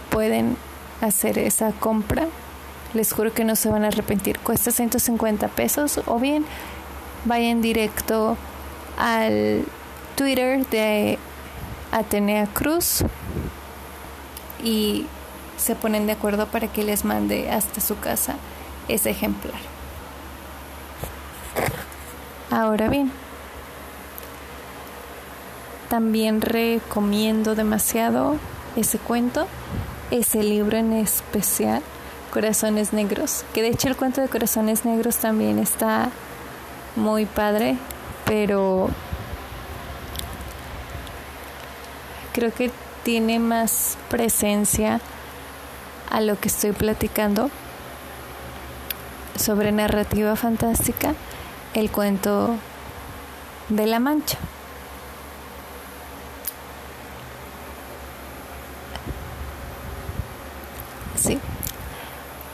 pueden 0.09 0.57
hacer 1.01 1.37
esa 1.37 1.71
compra, 1.71 2.27
les 2.93 3.13
juro 3.13 3.33
que 3.33 3.45
no 3.45 3.55
se 3.55 3.69
van 3.69 3.83
a 3.83 3.89
arrepentir. 3.89 4.39
Cuesta 4.39 4.71
150 4.71 5.47
pesos 5.49 6.01
o 6.05 6.19
bien 6.19 6.45
vayan 7.25 7.61
directo 7.61 8.37
al 8.97 9.65
Twitter 10.15 10.65
de 10.67 11.17
Atenea 11.91 12.47
Cruz 12.47 13.03
y 14.63 15.05
se 15.57 15.75
ponen 15.75 16.07
de 16.07 16.13
acuerdo 16.13 16.47
para 16.47 16.67
que 16.67 16.83
les 16.83 17.05
mande 17.05 17.51
hasta 17.51 17.81
su 17.81 17.99
casa 17.99 18.35
ese 18.87 19.11
ejemplar. 19.11 19.59
Ahora 22.49 22.89
bien, 22.89 23.11
también 25.89 26.41
recomiendo 26.41 27.55
demasiado 27.55 28.37
ese 28.75 28.97
cuento, 28.97 29.47
ese 30.09 30.43
libro 30.43 30.77
en 30.77 30.93
especial, 30.93 31.81
Corazones 32.31 32.93
Negros, 32.93 33.45
que 33.53 33.61
de 33.61 33.69
hecho 33.69 33.87
el 33.87 33.95
cuento 33.95 34.21
de 34.21 34.29
Corazones 34.29 34.85
Negros 34.85 35.17
también 35.17 35.59
está 35.59 36.09
muy 36.95 37.25
padre, 37.25 37.77
pero 38.25 38.89
creo 42.33 42.53
que 42.53 42.71
tiene 43.03 43.39
más 43.39 43.97
presencia 44.09 44.99
a 46.09 46.21
lo 46.21 46.39
que 46.39 46.47
estoy 46.47 46.71
platicando 46.71 47.49
sobre 49.37 49.71
narrativa 49.71 50.35
fantástica, 50.35 51.15
el 51.73 51.89
cuento 51.89 52.55
de 53.69 53.87
la 53.87 53.99
mancha. 53.99 54.37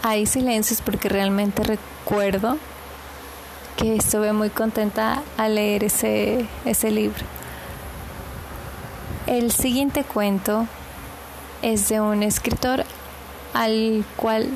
hay 0.07 0.25
silencios 0.25 0.81
porque 0.81 1.09
realmente 1.09 1.63
recuerdo 1.63 2.57
que 3.77 3.95
estuve 3.95 4.33
muy 4.33 4.49
contenta 4.49 5.21
al 5.37 5.55
leer 5.55 5.83
ese, 5.83 6.47
ese 6.65 6.89
libro. 6.91 7.23
El 9.27 9.51
siguiente 9.51 10.03
cuento 10.03 10.65
es 11.61 11.87
de 11.89 12.01
un 12.01 12.23
escritor 12.23 12.83
al 13.53 14.03
cual 14.15 14.49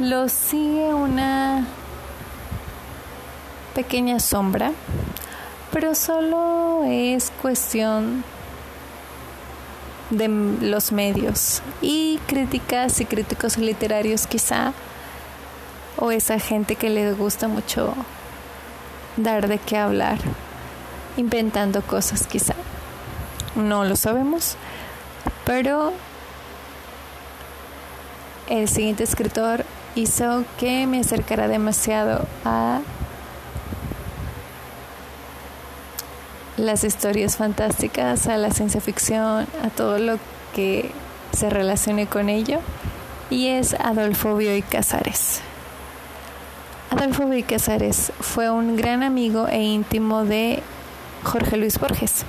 lo 0.00 0.28
sigue 0.28 0.94
una 0.94 1.66
pequeña 3.74 4.18
sombra, 4.18 4.72
pero 5.70 5.94
solo 5.94 6.84
es 6.86 7.30
cuestión 7.42 8.24
de 10.10 10.28
los 10.28 10.92
medios 10.92 11.62
y 11.80 12.18
críticas 12.26 13.00
y 13.00 13.04
críticos 13.04 13.58
literarios 13.58 14.26
quizá 14.26 14.72
o 16.02 16.10
esa 16.10 16.40
gente 16.40 16.74
que 16.74 16.90
les 16.90 17.16
gusta 17.16 17.46
mucho 17.46 17.94
dar 19.16 19.46
de 19.46 19.58
qué 19.58 19.76
hablar 19.76 20.18
inventando 21.16 21.80
cosas 21.80 22.26
quizá 22.26 22.54
no 23.54 23.84
lo 23.84 23.94
sabemos 23.94 24.56
pero 25.44 25.92
el 28.48 28.68
siguiente 28.68 29.04
escritor 29.04 29.64
hizo 29.94 30.44
que 30.58 30.88
me 30.88 30.98
acercara 30.98 31.46
demasiado 31.46 32.26
a 32.44 32.80
las 36.56 36.84
historias 36.84 37.36
fantásticas, 37.36 38.26
a 38.26 38.36
la 38.36 38.50
ciencia 38.50 38.80
ficción, 38.80 39.46
a 39.62 39.70
todo 39.74 39.98
lo 39.98 40.18
que 40.54 40.90
se 41.32 41.50
relacione 41.50 42.06
con 42.06 42.28
ello, 42.28 42.58
y 43.30 43.48
es 43.48 43.74
Adolfo 43.74 44.36
Bioy 44.36 44.62
Casares. 44.62 45.40
Adolfo 46.92 47.26
Casares 47.48 48.12
fue 48.20 48.50
un 48.50 48.76
gran 48.76 49.02
amigo 49.02 49.48
e 49.48 49.62
íntimo 49.62 50.26
de 50.26 50.62
Jorge 51.24 51.56
Luis 51.56 51.78
Borges. 51.78 52.26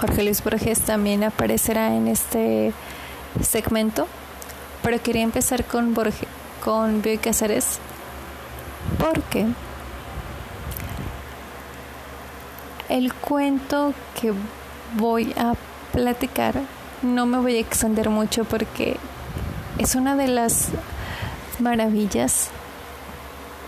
Jorge 0.00 0.24
Luis 0.24 0.42
Borges 0.42 0.80
también 0.80 1.22
aparecerá 1.22 1.94
en 1.94 2.08
este 2.08 2.72
segmento, 3.40 4.08
pero 4.82 5.00
quería 5.00 5.22
empezar 5.22 5.64
con 5.66 5.94
Borges, 5.94 6.26
con 6.64 7.00
porque 8.98 9.46
el 12.88 13.14
cuento 13.14 13.94
que 14.20 14.32
voy 14.96 15.32
a 15.38 15.54
platicar 15.92 16.60
no 17.02 17.24
me 17.24 17.38
voy 17.38 17.58
a 17.58 17.60
extender 17.60 18.10
mucho 18.10 18.42
porque 18.42 18.96
es 19.78 19.94
una 19.94 20.16
de 20.16 20.26
las 20.26 20.70
maravillas 21.60 22.50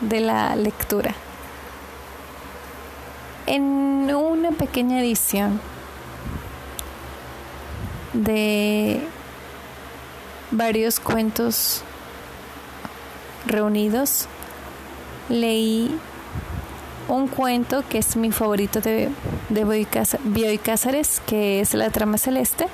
de 0.01 0.21
la 0.21 0.55
lectura. 0.57 1.15
En 3.47 4.15
una 4.15 4.51
pequeña 4.53 5.01
edición 5.01 5.61
de 8.13 9.01
varios 10.51 11.01
cuentos 11.01 11.83
reunidos, 13.47 14.27
leí 15.29 15.99
un 17.09 17.27
cuento 17.27 17.83
que 17.89 17.99
es 17.99 18.17
mi 18.17 18.31
favorito 18.33 18.81
de, 18.81 19.09
de 19.49 19.65
Bioy 20.25 20.59
Cázares, 20.59 21.23
que 21.27 21.61
es 21.61 21.75
La 21.75 21.91
Trama 21.91 22.19
Celeste, 22.19 22.67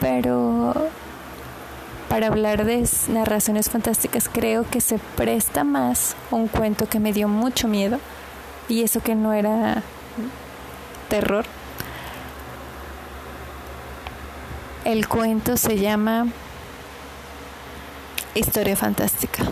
pero 0.00 0.74
para 2.08 2.28
hablar 2.28 2.64
de 2.64 2.88
narraciones 3.08 3.70
fantásticas 3.70 4.28
creo 4.32 4.68
que 4.68 4.80
se 4.80 4.98
presta 4.98 5.64
más 5.64 6.16
un 6.30 6.48
cuento 6.48 6.88
que 6.88 7.00
me 7.00 7.12
dio 7.12 7.28
mucho 7.28 7.68
miedo 7.68 8.00
y 8.68 8.82
eso 8.82 9.00
que 9.00 9.14
no 9.14 9.32
era 9.32 9.82
terror. 11.08 11.44
El 14.84 15.06
cuento 15.06 15.56
se 15.56 15.78
llama 15.78 16.28
Historia 18.34 18.76
Fantástica. 18.76 19.44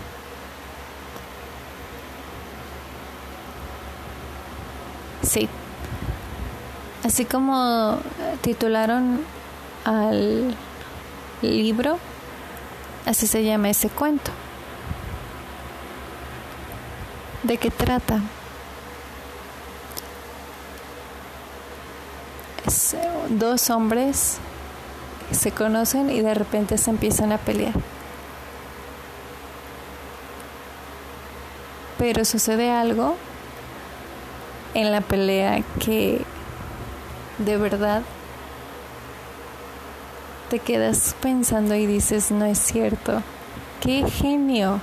Sí. 5.21 5.47
Así 7.03 7.25
como 7.25 7.99
titularon 8.41 9.21
al 9.85 10.55
libro, 11.41 11.99
así 13.07 13.25
se 13.25 13.43
llama 13.43 13.69
ese 13.69 13.89
cuento. 13.89 14.31
¿De 17.43 17.57
qué 17.57 17.71
trata? 17.71 18.21
Es 22.65 22.95
dos 23.29 23.69
hombres 23.69 24.39
se 25.31 25.51
conocen 25.51 26.09
y 26.09 26.21
de 26.21 26.33
repente 26.33 26.77
se 26.77 26.89
empiezan 26.89 27.31
a 27.31 27.37
pelear. 27.37 27.73
Pero 31.97 32.25
sucede 32.25 32.71
algo 32.71 33.15
en 34.73 34.91
la 34.91 35.01
pelea 35.01 35.63
que 35.79 36.21
de 37.39 37.57
verdad 37.57 38.03
te 40.49 40.59
quedas 40.59 41.15
pensando 41.21 41.75
y 41.75 41.85
dices, 41.85 42.31
no 42.31 42.45
es 42.45 42.57
cierto. 42.57 43.21
¡Qué 43.81 44.05
genio! 44.09 44.79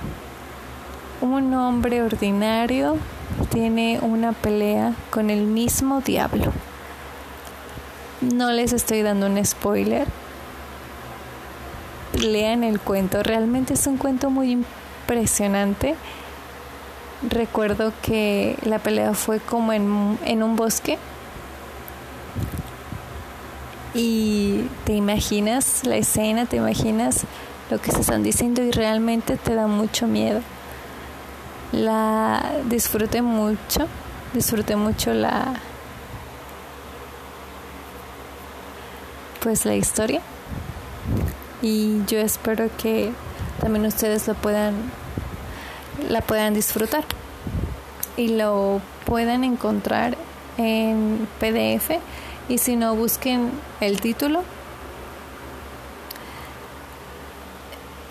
Un 1.21 1.53
hombre 1.53 2.01
ordinario 2.01 2.97
tiene 3.51 3.99
una 4.01 4.33
pelea 4.33 4.93
con 5.09 5.29
el 5.29 5.43
mismo 5.43 6.01
diablo. 6.01 6.51
No 8.21 8.51
les 8.51 8.73
estoy 8.73 9.01
dando 9.01 9.27
un 9.27 9.43
spoiler. 9.43 10.07
Lean 12.21 12.63
el 12.63 12.79
cuento. 12.79 13.23
Realmente 13.23 13.73
es 13.73 13.87
un 13.87 13.97
cuento 13.97 14.29
muy 14.29 14.51
impresionante 14.51 15.95
Recuerdo 17.29 17.93
que 18.01 18.57
la 18.63 18.79
pelea 18.79 19.13
fue 19.13 19.39
como 19.39 19.73
en, 19.73 20.19
en 20.25 20.43
un 20.43 20.55
bosque. 20.55 20.97
Y 23.95 24.67
te 24.83 24.93
imaginas 24.93 25.85
la 25.85 25.95
escena, 25.95 26.45
te 26.45 26.57
imaginas 26.57 27.23
lo 27.71 27.79
que 27.79 27.91
se 27.91 28.01
están 28.01 28.23
diciendo 28.23 28.61
y 28.61 28.71
realmente 28.71 29.37
te 29.37 29.55
da 29.55 29.67
mucho 29.67 30.05
miedo. 30.05 30.41
La 31.71 32.43
disfruté 32.65 33.21
mucho, 33.21 33.87
disfruté 34.33 34.75
mucho 34.75 35.13
la 35.13 35.53
pues 39.39 39.63
la 39.63 39.75
historia 39.75 40.21
y 41.61 42.03
yo 42.07 42.17
espero 42.17 42.67
que 42.77 43.11
también 43.61 43.85
ustedes 43.85 44.27
lo 44.27 44.33
puedan 44.33 44.73
la 46.09 46.21
puedan 46.21 46.53
disfrutar 46.53 47.03
y 48.17 48.29
lo 48.29 48.81
puedan 49.05 49.43
encontrar 49.43 50.17
en 50.57 51.27
PDF 51.39 51.99
y 52.47 52.57
si 52.57 52.75
no 52.75 52.95
busquen 52.95 53.51
el 53.81 54.01
título. 54.01 54.43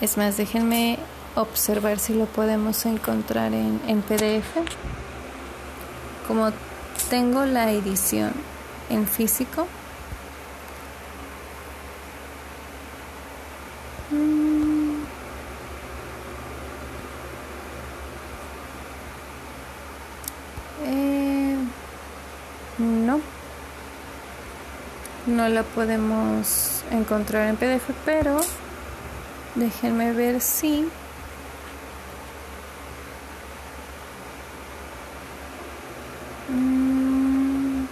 Es 0.00 0.16
más 0.16 0.36
déjenme 0.36 0.98
observar 1.34 1.98
si 1.98 2.14
lo 2.14 2.26
podemos 2.26 2.84
encontrar 2.86 3.52
en, 3.52 4.02
PDF 4.02 4.56
como 6.28 6.52
tengo 7.10 7.44
la 7.44 7.70
edición 7.72 8.32
en 8.90 9.06
físico 9.06 9.66
no 25.34 25.48
la 25.48 25.62
podemos 25.62 26.82
encontrar 26.90 27.48
en 27.48 27.56
PDF, 27.56 27.90
pero 28.04 28.40
déjenme 29.54 30.12
ver 30.12 30.40
si 30.40 30.88
mm. 36.48 37.84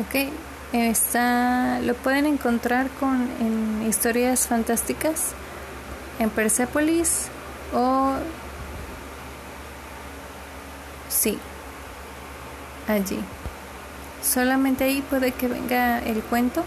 Ok, 0.00 0.32
está, 0.72 1.80
lo 1.80 1.94
pueden 1.94 2.26
encontrar 2.26 2.88
con 3.00 3.28
en 3.40 3.86
historias 3.88 4.46
fantásticas 4.46 5.32
en 6.18 6.30
Persepolis 6.30 7.28
o 7.74 8.14
sí, 11.08 11.38
allí. 12.88 13.18
Solamente 14.22 14.84
ahí 14.84 15.02
puede 15.02 15.32
que 15.32 15.48
venga 15.48 15.98
el 15.98 16.22
cuento. 16.22 16.64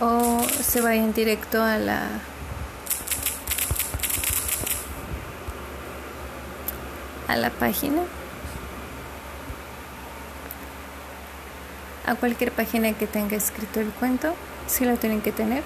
O 0.00 0.42
se 0.62 0.80
vaya 0.80 1.02
en 1.02 1.12
directo 1.12 1.62
a 1.62 1.76
la 1.78 2.08
a 7.28 7.36
la 7.36 7.50
página. 7.50 8.02
A 12.06 12.14
cualquier 12.14 12.52
página 12.52 12.92
que 12.94 13.06
tenga 13.06 13.36
escrito 13.36 13.80
el 13.80 13.90
cuento, 13.90 14.34
si 14.66 14.84
lo 14.84 14.96
tienen 14.96 15.20
que 15.20 15.32
tener. 15.32 15.62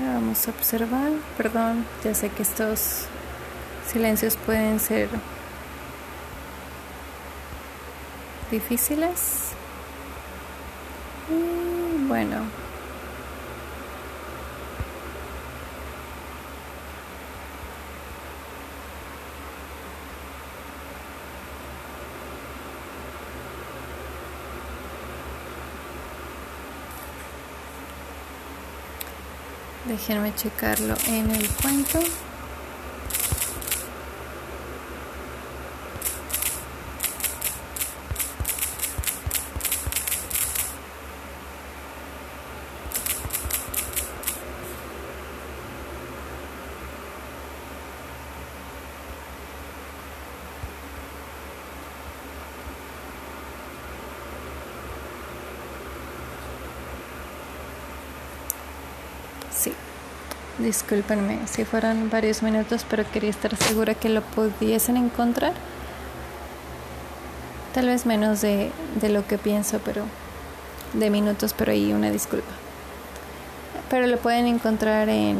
A 0.00 0.29
observar. 0.48 1.12
Perdón, 1.36 1.84
ya 2.04 2.14
sé 2.14 2.28
que 2.30 2.42
estos 2.42 3.06
silencios 3.86 4.36
pueden 4.36 4.80
ser 4.80 5.08
difíciles. 8.50 9.52
Y 11.28 12.06
bueno. 12.06 12.59
Déjenme 29.90 30.32
checarlo 30.36 30.94
en 31.08 31.28
el 31.32 31.48
cuento. 31.48 31.98
Sí, 59.52 59.74
discúlpenme 60.62 61.38
si 61.46 61.64
fueron 61.64 62.10
varios 62.10 62.42
minutos, 62.42 62.84
pero 62.88 63.04
quería 63.10 63.30
estar 63.30 63.54
segura 63.56 63.94
que 63.94 64.08
lo 64.08 64.22
pudiesen 64.22 64.96
encontrar. 64.96 65.52
Tal 67.74 67.86
vez 67.86 68.06
menos 68.06 68.40
de, 68.40 68.70
de 69.00 69.08
lo 69.08 69.26
que 69.26 69.38
pienso, 69.38 69.80
pero 69.84 70.04
de 70.92 71.10
minutos, 71.10 71.54
pero 71.56 71.72
ahí 71.72 71.92
una 71.92 72.10
disculpa. 72.10 72.52
Pero 73.88 74.06
lo 74.06 74.18
pueden 74.18 74.46
encontrar 74.46 75.08
en, 75.08 75.38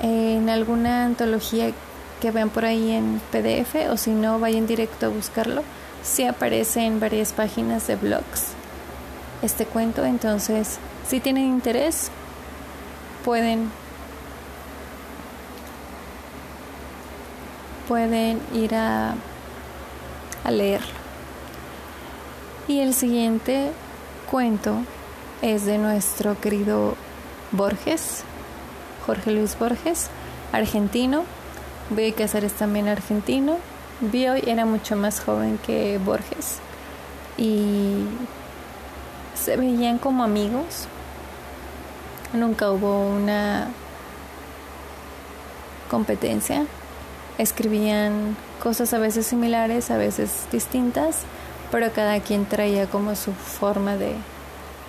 en 0.00 0.48
alguna 0.48 1.04
antología 1.06 1.72
que 2.20 2.30
vean 2.30 2.50
por 2.50 2.64
ahí 2.64 2.92
en 2.92 3.20
PDF 3.32 3.90
o 3.90 3.96
si 3.96 4.10
no 4.10 4.38
vayan 4.38 4.66
directo 4.66 5.06
a 5.06 5.08
buscarlo. 5.08 5.62
Si 6.02 6.24
aparece 6.24 6.80
en 6.86 6.98
varias 6.98 7.32
páginas 7.32 7.86
de 7.86 7.96
blogs 7.96 8.48
este 9.42 9.64
cuento, 9.64 10.04
entonces 10.04 10.78
si 11.08 11.20
tienen 11.20 11.44
interés, 11.44 12.10
pueden 13.24 13.70
pueden 17.88 18.40
ir 18.54 18.74
a, 18.76 19.14
a 20.44 20.50
leerlo. 20.52 21.00
Y 22.68 22.78
el 22.80 22.94
siguiente 22.94 23.72
cuento 24.30 24.76
es 25.42 25.64
de 25.64 25.76
nuestro 25.78 26.40
querido 26.40 26.94
Borges, 27.50 28.22
Jorge 29.04 29.32
Luis 29.32 29.58
Borges, 29.58 30.08
argentino. 30.52 31.24
Bioy 31.90 32.12
Casares 32.12 32.52
también 32.52 32.86
argentino. 32.86 33.56
Bioy 34.00 34.44
era 34.46 34.66
mucho 34.66 34.94
más 34.94 35.18
joven 35.18 35.58
que 35.66 35.98
Borges 35.98 36.60
y 37.36 38.04
se 39.34 39.56
veían 39.56 39.98
como 39.98 40.22
amigos 40.22 40.86
Nunca 42.32 42.70
hubo 42.70 43.06
una 43.06 43.68
competencia. 45.90 46.64
Escribían 47.38 48.36
cosas 48.62 48.92
a 48.94 48.98
veces 48.98 49.26
similares, 49.26 49.90
a 49.90 49.96
veces 49.96 50.46
distintas, 50.52 51.22
pero 51.70 51.92
cada 51.92 52.20
quien 52.20 52.46
traía 52.46 52.86
como 52.86 53.16
su 53.16 53.32
forma 53.32 53.96
de, 53.96 54.14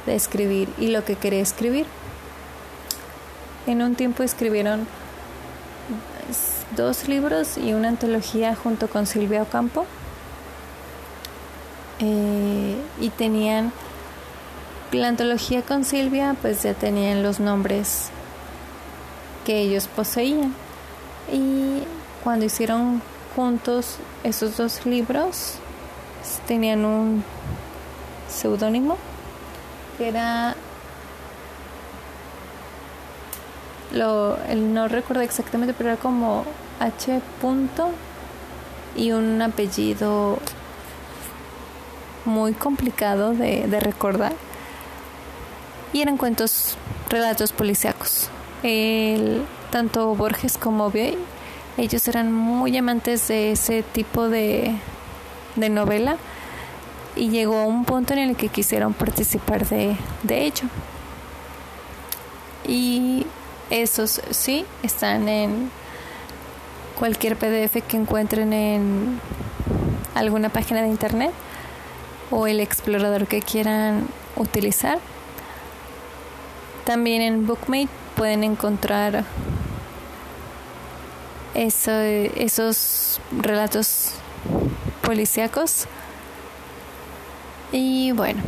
de 0.05 0.15
escribir 0.15 0.69
y 0.77 0.87
lo 0.87 1.03
que 1.03 1.15
quería 1.15 1.41
escribir. 1.41 1.85
En 3.67 3.81
un 3.81 3.95
tiempo 3.95 4.23
escribieron 4.23 4.87
dos 6.75 7.07
libros 7.07 7.57
y 7.57 7.73
una 7.73 7.89
antología 7.89 8.55
junto 8.55 8.87
con 8.87 9.05
Silvia 9.05 9.41
Ocampo. 9.43 9.85
Eh, 11.99 12.75
y 12.99 13.09
tenían 13.09 13.71
la 14.91 15.07
antología 15.07 15.61
con 15.61 15.85
Silvia 15.85 16.35
pues 16.41 16.63
ya 16.63 16.73
tenían 16.73 17.23
los 17.23 17.39
nombres 17.39 18.09
que 19.45 19.59
ellos 19.59 19.87
poseían. 19.87 20.53
Y 21.31 21.83
cuando 22.23 22.45
hicieron 22.45 23.01
juntos 23.35 23.97
esos 24.23 24.57
dos 24.57 24.85
libros 24.85 25.55
tenían 26.47 26.85
un 26.85 27.23
seudónimo 28.29 28.97
que 29.97 30.09
era 30.09 30.55
lo 33.93 34.37
no 34.55 34.87
recuerdo 34.87 35.21
exactamente 35.21 35.73
pero 35.73 35.91
era 35.91 35.99
como 35.99 36.45
H 36.79 37.21
punto 37.41 37.89
y 38.95 39.11
un 39.11 39.41
apellido 39.41 40.37
muy 42.25 42.53
complicado 42.53 43.33
de 43.33 43.79
recordar 43.79 44.33
y 45.93 46.01
eran 46.01 46.17
cuentos, 46.17 46.77
relatos 47.09 47.51
policíacos. 47.51 48.29
tanto 49.71 50.15
Borges 50.15 50.57
como 50.57 50.89
Bioy, 50.91 51.17
ellos 51.77 52.07
eran 52.07 52.31
muy 52.31 52.77
amantes 52.77 53.27
de 53.27 53.53
ese 53.53 53.83
tipo 53.83 54.29
de, 54.29 54.75
de 55.55 55.69
novela 55.69 56.17
y 57.15 57.29
llegó 57.29 57.59
a 57.59 57.65
un 57.65 57.85
punto 57.85 58.13
en 58.13 58.19
el 58.19 58.35
que 58.35 58.49
quisieron 58.49 58.93
participar 58.93 59.67
de, 59.67 59.95
de 60.23 60.45
ello. 60.45 60.63
Y 62.67 63.25
esos 63.69 64.21
sí 64.31 64.65
están 64.83 65.27
en 65.27 65.71
cualquier 66.99 67.35
PDF 67.35 67.81
que 67.87 67.97
encuentren 67.97 68.53
en 68.53 69.19
alguna 70.13 70.49
página 70.49 70.81
de 70.81 70.89
internet 70.89 71.31
o 72.29 72.47
el 72.47 72.59
explorador 72.59 73.27
que 73.27 73.41
quieran 73.41 74.07
utilizar. 74.35 74.99
También 76.85 77.21
en 77.21 77.45
Bookmate 77.45 77.89
pueden 78.15 78.43
encontrar 78.43 79.23
esos 81.53 83.19
relatos 83.31 84.13
policíacos. 85.03 85.85
Y 87.71 88.11
bueno, 88.13 88.41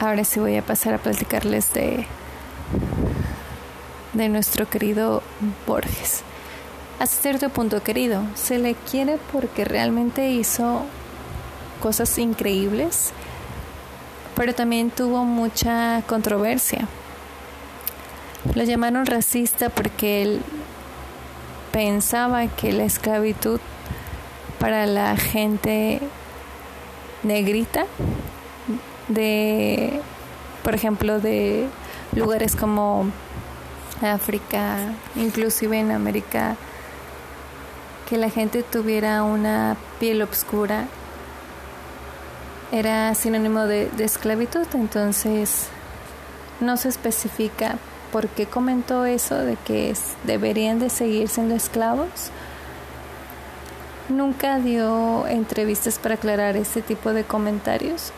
ahora 0.00 0.24
sí 0.24 0.38
voy 0.40 0.56
a 0.56 0.62
pasar 0.62 0.94
a 0.94 0.98
platicarles 0.98 1.72
de, 1.74 2.06
de 4.12 4.28
nuestro 4.28 4.68
querido 4.68 5.22
Borges. 5.66 6.22
Hasta 7.00 7.22
cierto 7.22 7.48
punto 7.48 7.82
querido, 7.82 8.22
se 8.34 8.58
le 8.58 8.74
quiere 8.74 9.18
porque 9.32 9.64
realmente 9.64 10.30
hizo 10.30 10.82
cosas 11.82 12.16
increíbles, 12.18 13.12
pero 14.36 14.54
también 14.54 14.90
tuvo 14.90 15.24
mucha 15.24 16.02
controversia 16.06 16.86
lo 18.54 18.62
llamaron 18.62 19.06
racista 19.06 19.70
porque 19.70 20.22
él 20.22 20.40
pensaba 21.72 22.46
que 22.46 22.72
la 22.72 22.84
esclavitud 22.84 23.60
para 24.60 24.86
la 24.86 25.16
gente 25.16 26.00
negrita 27.22 27.86
de, 29.08 30.00
por 30.62 30.74
ejemplo, 30.74 31.20
de 31.20 31.66
lugares 32.14 32.54
como 32.54 33.06
África, 34.02 34.78
inclusive 35.16 35.78
en 35.78 35.90
América 35.90 36.56
que 38.08 38.18
la 38.18 38.28
gente 38.28 38.62
tuviera 38.62 39.22
una 39.22 39.76
piel 39.98 40.22
oscura 40.22 40.86
era 42.70 43.14
sinónimo 43.14 43.60
de, 43.66 43.90
esclavitud, 43.98 44.66
entonces 44.74 45.68
no 46.60 46.76
se 46.76 46.88
especifica 46.88 47.76
por 48.14 48.28
qué 48.28 48.46
comentó 48.46 49.06
eso 49.06 49.34
de 49.34 49.56
que 49.56 49.92
deberían 50.22 50.78
de 50.78 50.88
seguir 50.88 51.28
siendo 51.28 51.56
esclavos. 51.56 52.30
Nunca 54.08 54.60
dio 54.60 55.26
entrevistas 55.26 55.98
para 55.98 56.14
aclarar 56.14 56.56
ese 56.56 56.80
tipo 56.80 57.12
de 57.12 57.24
comentarios, 57.24 58.12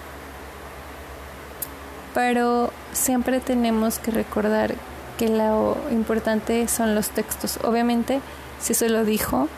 pero 2.13 2.71
siempre 2.93 3.41
tenemos 3.41 3.99
que 3.99 4.11
recordar 4.11 4.75
que 5.17 5.31
lo 5.31 5.79
importante 5.91 6.69
son 6.69 6.95
los 6.95 7.09
textos. 7.09 7.59
Obviamente, 7.65 8.21
si 8.61 8.75
se 8.75 8.91
lo 8.91 9.03
dijo 9.03 9.49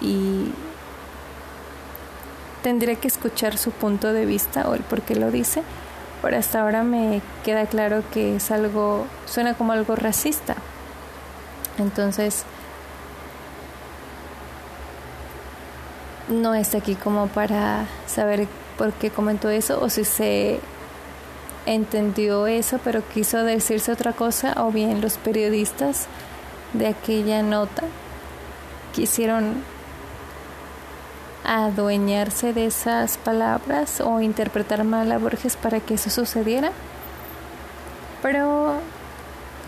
y 0.00 0.50
tendré 2.64 2.96
que 2.96 3.06
escuchar 3.06 3.56
su 3.56 3.70
punto 3.70 4.12
de 4.12 4.26
vista 4.26 4.68
o 4.68 4.74
el 4.74 4.82
por 4.82 5.02
qué 5.02 5.14
lo 5.14 5.30
dice, 5.30 5.62
pero 6.22 6.36
hasta 6.36 6.60
ahora 6.60 6.82
me 6.82 7.22
queda 7.44 7.66
claro 7.66 8.02
que 8.12 8.36
es 8.36 8.50
algo, 8.50 9.06
suena 9.26 9.54
como 9.54 9.72
algo 9.72 9.96
racista. 9.96 10.56
Entonces, 11.78 12.44
no 16.28 16.54
está 16.54 16.78
aquí 16.78 16.94
como 16.94 17.26
para 17.28 17.86
saber 18.06 18.46
por 18.78 18.92
qué 18.92 19.10
comentó 19.10 19.50
eso 19.50 19.80
o 19.82 19.88
si 19.88 20.04
se 20.04 20.60
entendió 21.66 22.46
eso 22.46 22.80
pero 22.82 23.02
quiso 23.06 23.44
decirse 23.44 23.92
otra 23.92 24.12
cosa 24.12 24.54
o 24.56 24.70
bien 24.70 25.00
los 25.00 25.18
periodistas 25.18 26.06
de 26.72 26.86
aquella 26.86 27.42
nota 27.42 27.82
quisieron 28.94 29.62
adueñarse 31.50 32.52
de 32.52 32.66
esas 32.66 33.18
palabras 33.18 34.00
o 34.00 34.20
interpretar 34.20 34.84
mal 34.84 35.10
a 35.10 35.18
Borges 35.18 35.56
para 35.56 35.80
que 35.80 35.94
eso 35.94 36.08
sucediera. 36.08 36.70
Pero 38.22 38.74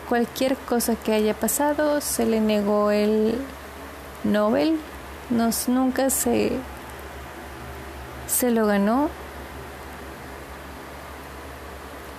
cualquier 0.09 0.57
cosa 0.57 0.95
que 0.95 1.13
haya 1.13 1.35
pasado, 1.35 2.01
se 2.01 2.25
le 2.25 2.41
negó 2.41 2.93
el 2.93 3.35
Nobel, 4.23 4.79
nos, 5.29 5.69
nunca 5.69 6.09
se, 6.11 6.53
se 8.29 8.53
lo 8.53 8.67
ganó. 8.67 9.09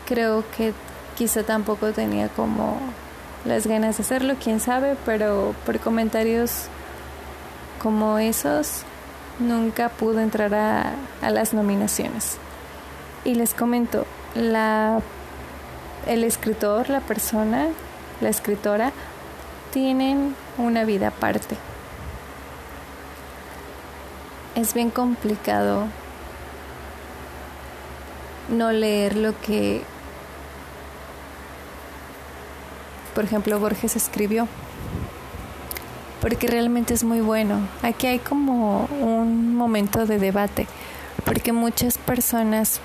Creo 0.05 0.43
que 0.57 0.73
quizá 1.15 1.43
tampoco 1.43 1.93
tenía 1.93 2.27
como 2.27 2.79
las 3.45 3.65
ganas 3.65 3.95
de 3.95 4.03
hacerlo, 4.03 4.35
quién 4.43 4.59
sabe, 4.59 4.97
pero 5.05 5.55
por 5.65 5.79
comentarios 5.79 6.65
como 7.81 8.17
esos 8.17 8.83
nunca 9.39 9.89
pudo 9.89 10.19
entrar 10.19 10.53
a, 10.53 10.93
las 11.29 11.53
nominaciones. 11.53 12.37
Y 13.25 13.35
les 13.35 13.53
comento, 13.53 14.05
la, 14.35 14.99
el 16.07 16.23
escritor, 16.23 16.89
la 16.89 16.99
persona, 16.99 17.67
la 18.21 18.29
escritora, 18.29 18.91
tienen 19.71 20.35
una 20.57 20.83
vida 20.83 21.07
aparte. 21.07 21.55
Es 24.55 24.73
bien 24.73 24.91
complicado 24.91 25.87
no 28.49 28.71
leer 28.71 29.15
lo 29.15 29.39
que, 29.39 29.81
por 33.15 33.23
ejemplo, 33.23 33.59
Borges 33.59 33.95
escribió 33.95 34.47
porque 36.23 36.47
realmente 36.47 36.93
es 36.93 37.03
muy 37.03 37.19
bueno. 37.19 37.67
Aquí 37.81 38.07
hay 38.07 38.19
como 38.19 38.85
un 39.01 39.57
momento 39.57 40.05
de 40.05 40.19
debate, 40.19 40.67
porque 41.25 41.51
muchas 41.51 41.97
personas 41.97 42.79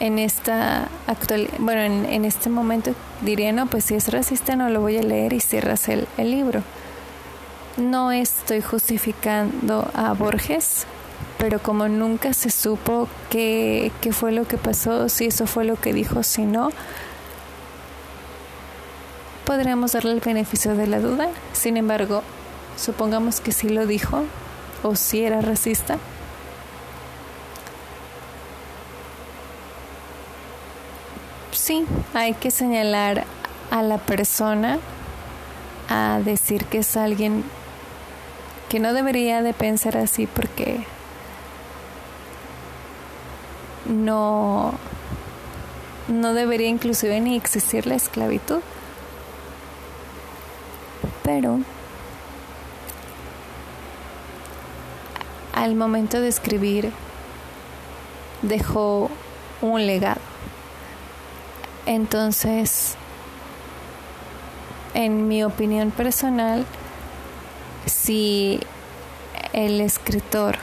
en 0.00 0.18
esta 0.18 0.88
actual, 1.06 1.48
bueno, 1.60 1.82
en, 1.82 2.24
este 2.24 2.50
momento 2.50 2.96
dirían, 3.22 3.54
no, 3.54 3.66
pues 3.66 3.84
si 3.84 3.94
es 3.94 4.12
racista 4.12 4.56
no 4.56 4.68
lo 4.70 4.80
voy 4.80 4.98
a 4.98 5.02
leer 5.02 5.32
y 5.34 5.40
cierras 5.40 5.88
el, 5.88 6.08
el 6.18 6.32
libro. 6.32 6.64
No 7.76 8.10
estoy 8.10 8.60
justificando 8.60 9.88
a 9.94 10.14
Borges, 10.14 10.84
pero 11.38 11.60
como 11.60 11.86
nunca 11.86 12.32
se 12.32 12.50
supo 12.50 13.06
qué, 13.30 13.92
qué 14.00 14.12
fue 14.12 14.32
lo 14.32 14.48
que 14.48 14.58
pasó, 14.58 15.08
si 15.08 15.26
eso 15.26 15.46
fue 15.46 15.64
lo 15.64 15.76
que 15.76 15.92
dijo, 15.92 16.24
si 16.24 16.42
no, 16.42 16.70
podríamos 19.46 19.92
darle 19.92 20.10
el 20.12 20.20
beneficio 20.20 20.74
de 20.74 20.88
la 20.88 21.00
duda. 21.00 21.28
Sin 21.52 21.78
embargo, 21.78 22.22
supongamos 22.76 23.40
que 23.40 23.52
sí 23.52 23.70
lo 23.70 23.86
dijo 23.86 24.24
o 24.82 24.96
si 24.96 25.24
era 25.24 25.40
racista. 25.40 25.98
Sí, 31.52 31.86
hay 32.12 32.34
que 32.34 32.50
señalar 32.50 33.24
a 33.70 33.82
la 33.82 33.98
persona 33.98 34.78
a 35.88 36.20
decir 36.24 36.64
que 36.66 36.78
es 36.78 36.96
alguien 36.96 37.44
que 38.68 38.80
no 38.80 38.92
debería 38.92 39.42
de 39.42 39.54
pensar 39.54 39.96
así 39.96 40.26
porque 40.26 40.80
no 43.86 44.74
no 46.08 46.34
debería 46.34 46.68
inclusive 46.68 47.20
ni 47.20 47.36
existir 47.36 47.86
la 47.86 47.94
esclavitud 47.94 48.60
pero 51.26 51.58
al 55.52 55.74
momento 55.74 56.20
de 56.20 56.28
escribir 56.28 56.92
dejó 58.42 59.10
un 59.60 59.88
legado. 59.88 60.20
Entonces, 61.84 62.94
en 64.94 65.26
mi 65.26 65.42
opinión 65.42 65.90
personal, 65.90 66.64
si 67.86 68.60
el 69.52 69.80
escritor 69.80 70.58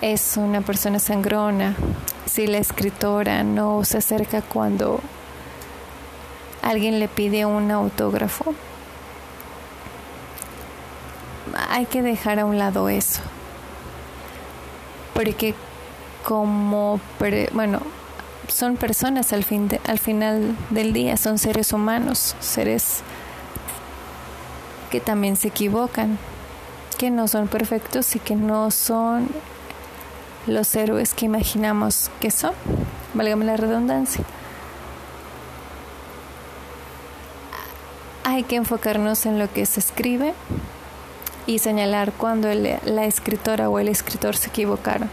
es 0.00 0.38
una 0.38 0.62
persona 0.62 0.98
sangrona, 0.98 1.76
si 2.24 2.46
la 2.46 2.56
escritora 2.56 3.44
no 3.44 3.84
se 3.84 3.98
acerca 3.98 4.40
cuando 4.40 5.00
alguien 6.64 6.98
le 6.98 7.08
pide 7.08 7.46
un 7.46 7.70
autógrafo, 7.70 8.54
hay 11.68 11.86
que 11.86 12.02
dejar 12.02 12.38
a 12.38 12.44
un 12.44 12.58
lado 12.58 12.88
eso. 12.88 13.20
Porque 15.12 15.54
como, 16.24 17.00
bueno, 17.52 17.80
son 18.48 18.76
personas 18.76 19.32
al, 19.32 19.44
fin 19.44 19.68
al 19.86 19.98
final 19.98 20.56
del 20.70 20.92
día, 20.92 21.16
son 21.16 21.38
seres 21.38 21.72
humanos, 21.72 22.34
seres 22.40 23.02
que 24.90 25.00
también 25.00 25.36
se 25.36 25.48
equivocan, 25.48 26.18
que 26.98 27.10
no 27.10 27.28
son 27.28 27.48
perfectos 27.48 28.14
y 28.16 28.20
que 28.20 28.36
no 28.36 28.70
son 28.70 29.28
los 30.46 30.74
héroes 30.74 31.14
que 31.14 31.26
imaginamos 31.26 32.10
que 32.20 32.30
son, 32.30 32.52
válgame 33.14 33.44
la 33.44 33.56
redundancia. 33.56 34.24
Hay 38.34 38.42
que 38.42 38.56
enfocarnos 38.56 39.26
en 39.26 39.38
lo 39.38 39.52
que 39.52 39.64
se 39.64 39.80
escribe 39.80 40.34
y 41.46 41.60
señalar 41.60 42.12
cuando 42.12 42.48
la 42.52 43.04
escritora 43.04 43.68
o 43.68 43.78
el 43.78 43.88
escritor 43.88 44.36
se 44.36 44.48
equivocaron. 44.48 45.08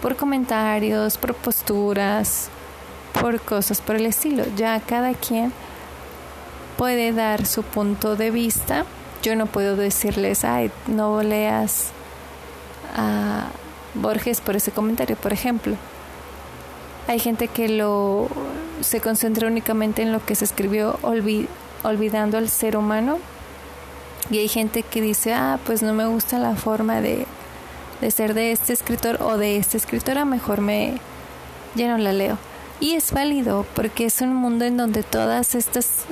Por 0.00 0.16
comentarios, 0.16 1.18
por 1.18 1.34
posturas, 1.34 2.50
por 3.20 3.40
cosas 3.40 3.80
por 3.80 3.96
el 3.96 4.06
estilo. 4.06 4.44
Ya 4.56 4.78
cada 4.80 5.14
quien 5.14 5.52
puede 6.76 7.12
dar 7.12 7.46
su 7.46 7.62
punto 7.62 8.16
de 8.16 8.30
vista. 8.30 8.84
Yo 9.22 9.34
no 9.34 9.46
puedo 9.46 9.76
decirles, 9.76 10.44
ay, 10.44 10.70
no 10.86 11.22
leas 11.22 11.90
a 12.96 13.46
Borges 13.94 14.40
por 14.40 14.56
ese 14.56 14.70
comentario, 14.70 15.16
por 15.16 15.32
ejemplo. 15.32 15.76
Hay 17.08 17.18
gente 17.18 17.48
que 17.48 17.68
lo 17.68 18.28
se 18.80 19.00
concentra 19.00 19.46
únicamente 19.46 20.02
en 20.02 20.12
lo 20.12 20.24
que 20.24 20.34
se 20.34 20.44
escribió, 20.44 20.98
olvidando 21.82 22.38
al 22.38 22.48
ser 22.48 22.76
humano. 22.76 23.18
Y 24.30 24.38
hay 24.38 24.48
gente 24.48 24.82
que 24.82 25.00
dice, 25.00 25.34
ah, 25.34 25.58
pues 25.66 25.82
no 25.82 25.94
me 25.94 26.06
gusta 26.06 26.38
la 26.38 26.54
forma 26.54 27.00
de, 27.00 27.26
de 28.00 28.10
ser 28.10 28.34
de 28.34 28.52
este 28.52 28.72
escritor 28.72 29.20
o 29.22 29.36
de 29.36 29.56
esta 29.56 29.76
escritora, 29.76 30.24
mejor 30.24 30.60
me, 30.60 30.94
ya 31.74 31.88
no 31.88 31.98
la 31.98 32.12
leo. 32.12 32.38
Y 32.80 32.94
es 32.94 33.12
válido 33.12 33.66
porque 33.74 34.06
es 34.06 34.20
un 34.20 34.34
mundo 34.34 34.64
en 34.64 34.76
donde 34.76 35.02
todas 35.02 35.54
estas 35.54 36.04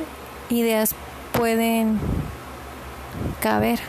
ideas 0.50 0.94
pueden 1.32 1.98
caber. 3.40 3.80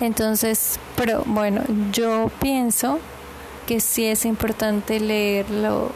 Entonces, 0.00 0.78
pero 0.96 1.22
bueno, 1.26 1.62
yo 1.92 2.30
pienso 2.40 2.98
que 3.66 3.80
sí 3.80 4.06
es 4.06 4.24
importante 4.24 5.00
leerlo 5.00 5.90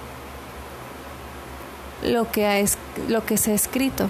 lo 2.02 2.30
que, 2.30 2.46
ha, 2.46 2.64
lo 3.08 3.24
que 3.24 3.36
se 3.36 3.52
ha 3.52 3.54
escrito 3.54 4.08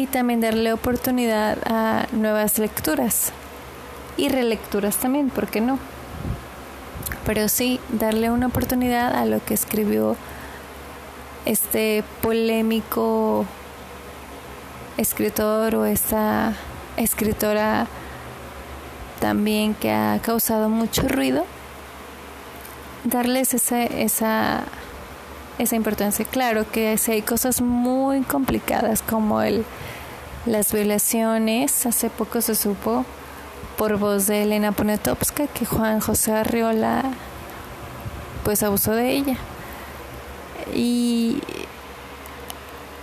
y 0.00 0.06
también 0.06 0.40
darle 0.40 0.72
oportunidad 0.72 1.58
a 1.66 2.06
nuevas 2.12 2.58
lecturas 2.58 3.32
y 4.16 4.30
relecturas 4.30 4.96
también, 4.96 5.28
¿por 5.28 5.48
qué 5.48 5.60
no? 5.60 5.78
Pero 7.26 7.50
sí, 7.50 7.80
darle 7.90 8.30
una 8.30 8.46
oportunidad 8.46 9.14
a 9.14 9.26
lo 9.26 9.44
que 9.44 9.52
escribió 9.52 10.16
este 11.44 12.02
polémico 12.22 13.44
escritor 14.96 15.74
o 15.74 15.84
esta 15.84 16.54
escritora 16.96 17.86
también 19.20 19.74
que 19.74 19.90
ha 19.92 20.18
causado 20.22 20.70
mucho 20.70 21.08
ruido, 21.08 21.44
darles 23.04 23.52
esa, 23.52 23.84
esa, 23.84 24.62
esa 25.60 25.76
importancia. 25.76 26.24
Claro 26.24 26.70
que 26.70 26.96
si 26.98 27.12
hay 27.12 27.22
cosas 27.22 27.60
muy 27.60 28.22
complicadas 28.22 29.02
como 29.02 29.42
el, 29.42 29.64
las 30.46 30.72
violaciones, 30.72 31.86
hace 31.86 32.10
poco 32.10 32.40
se 32.40 32.54
supo 32.54 33.04
por 33.76 33.98
voz 33.98 34.26
de 34.26 34.42
Elena 34.42 34.72
Poniatowska 34.72 35.46
que 35.46 35.64
Juan 35.66 36.00
José 36.00 36.32
Arriola 36.32 37.02
pues 38.44 38.62
abusó 38.62 38.92
de 38.92 39.10
ella. 39.10 39.36
Y 40.74 41.42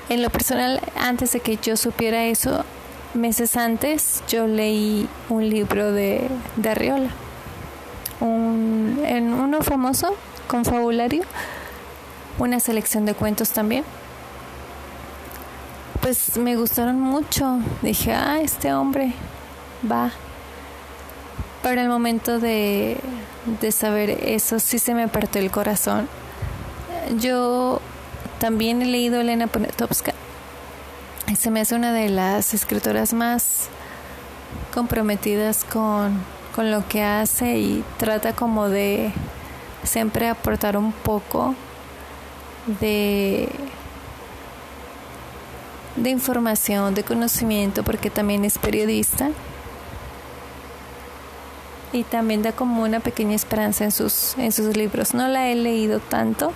en 0.10 0.22
lo 0.22 0.30
personal, 0.30 0.82
antes 0.99 1.34
de 1.34 1.39
que 1.39 1.58
yo 1.58 1.78
supiera 1.78 2.26
eso, 2.26 2.64
meses 3.14 3.55
antes, 3.55 4.24
yo 4.28 4.47
leí 4.47 5.08
un 5.30 5.49
libro 5.49 5.91
de, 5.91 6.28
de 6.55 6.70
Arriola. 6.70 7.10
Un, 8.20 9.01
en 9.05 9.34
uno 9.34 9.62
famoso, 9.62 10.16
con 10.47 10.66
fabulario, 10.66 11.24
una 12.39 12.59
selección 12.59 13.05
de 13.05 13.13
cuentos 13.13 13.51
también. 13.51 13.83
Pues 16.01 16.38
me 16.38 16.55
gustaron 16.55 16.99
mucho. 16.99 17.59
Dije, 17.81 18.13
ah, 18.13 18.39
este 18.41 18.73
hombre 18.73 19.13
va. 19.89 20.11
Pero 21.63 21.81
el 21.81 21.89
momento 21.89 22.39
de, 22.39 22.97
de 23.59 23.71
saber 23.71 24.11
eso 24.23 24.59
sí 24.59 24.79
se 24.79 24.93
me 24.93 25.07
partió 25.07 25.41
el 25.41 25.51
corazón. 25.51 26.07
Yo 27.19 27.81
también 28.39 28.81
he 28.81 28.85
leído 28.85 29.19
Elena 29.19 29.47
Poniatowska. 29.47 30.13
Se 31.38 31.51
me 31.51 31.61
hace 31.61 31.75
una 31.75 31.91
de 31.91 32.09
las 32.09 32.53
escritoras 32.53 33.13
más 33.13 33.67
comprometidas 34.73 35.65
con, 35.65 36.21
con 36.55 36.71
lo 36.71 36.88
que 36.88 37.03
hace 37.03 37.57
y 37.57 37.83
trata 37.97 38.33
como 38.33 38.69
de 38.69 39.11
siempre 39.83 40.29
aportar 40.29 40.77
un 40.77 40.91
poco 40.91 41.55
de, 42.80 43.49
de 45.95 46.09
información, 46.09 46.93
de 46.93 47.03
conocimiento, 47.03 47.84
porque 47.84 48.09
también 48.09 48.45
es 48.45 48.57
periodista. 48.57 49.30
Y 51.93 52.03
también 52.03 52.43
da 52.43 52.51
como 52.51 52.84
una 52.84 52.99
pequeña 52.99 53.36
esperanza 53.36 53.86
en 53.86 53.91
sus, 53.91 54.38
en 54.38 54.51
sus 54.51 54.76
libros. 54.76 55.13
No 55.13 55.28
la 55.30 55.49
he 55.49 55.55
leído 55.55 55.99
tanto, 55.99 56.51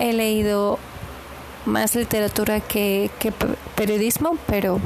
he 0.00 0.12
leído 0.12 0.78
más 1.66 1.94
literatura 1.94 2.60
que, 2.60 3.10
que 3.20 3.32
periodismo, 3.76 4.36
pero 4.46 4.80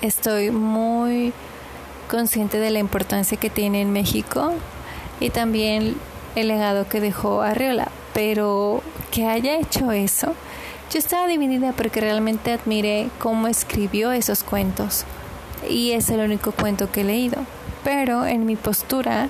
estoy 0.00 0.50
muy 0.50 1.32
consciente 2.10 2.58
de 2.58 2.70
la 2.70 2.78
importancia 2.78 3.38
que 3.38 3.50
tiene 3.50 3.80
en 3.80 3.92
México 3.92 4.52
y 5.20 5.30
también 5.30 5.96
el 6.34 6.48
legado 6.48 6.88
que 6.88 7.00
dejó 7.00 7.42
Arriola. 7.42 7.88
Pero 8.14 8.82
que 9.10 9.26
haya 9.26 9.56
hecho 9.56 9.92
eso, 9.92 10.34
yo 10.92 10.98
estaba 10.98 11.26
dividida 11.26 11.72
porque 11.72 12.00
realmente 12.00 12.52
admiré 12.52 13.08
cómo 13.18 13.48
escribió 13.48 14.12
esos 14.12 14.42
cuentos 14.42 15.04
y 15.68 15.92
es 15.92 16.10
el 16.10 16.20
único 16.20 16.52
cuento 16.52 16.90
que 16.90 17.00
he 17.02 17.04
leído. 17.04 17.38
Pero 17.84 18.26
en 18.26 18.46
mi 18.46 18.56
postura 18.56 19.28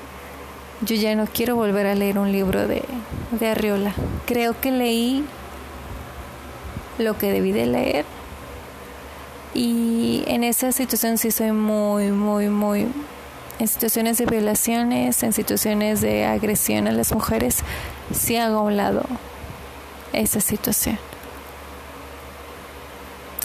yo 0.84 0.96
ya 0.96 1.14
no 1.14 1.26
quiero 1.26 1.54
volver 1.54 1.86
a 1.86 1.94
leer 1.94 2.18
un 2.18 2.32
libro 2.32 2.66
de, 2.66 2.82
de 3.30 3.48
Arriola. 3.48 3.94
Creo 4.26 4.58
que 4.60 4.72
leí 4.72 5.24
lo 6.98 7.16
que 7.18 7.30
debí 7.30 7.52
de 7.52 7.66
leer. 7.66 8.04
Y 9.54 10.24
en 10.26 10.44
esa 10.44 10.72
situación 10.72 11.18
sí 11.18 11.30
soy 11.30 11.52
muy, 11.52 12.10
muy, 12.10 12.48
muy... 12.48 12.88
En 13.58 13.68
situaciones 13.68 14.18
de 14.18 14.26
violaciones, 14.26 15.22
en 15.22 15.32
situaciones 15.32 16.00
de 16.00 16.24
agresión 16.24 16.88
a 16.88 16.92
las 16.92 17.12
mujeres, 17.12 17.58
sí 18.12 18.36
hago 18.36 18.58
a 18.58 18.62
un 18.62 18.76
lado 18.76 19.02
esa 20.12 20.40
situación. 20.40 20.98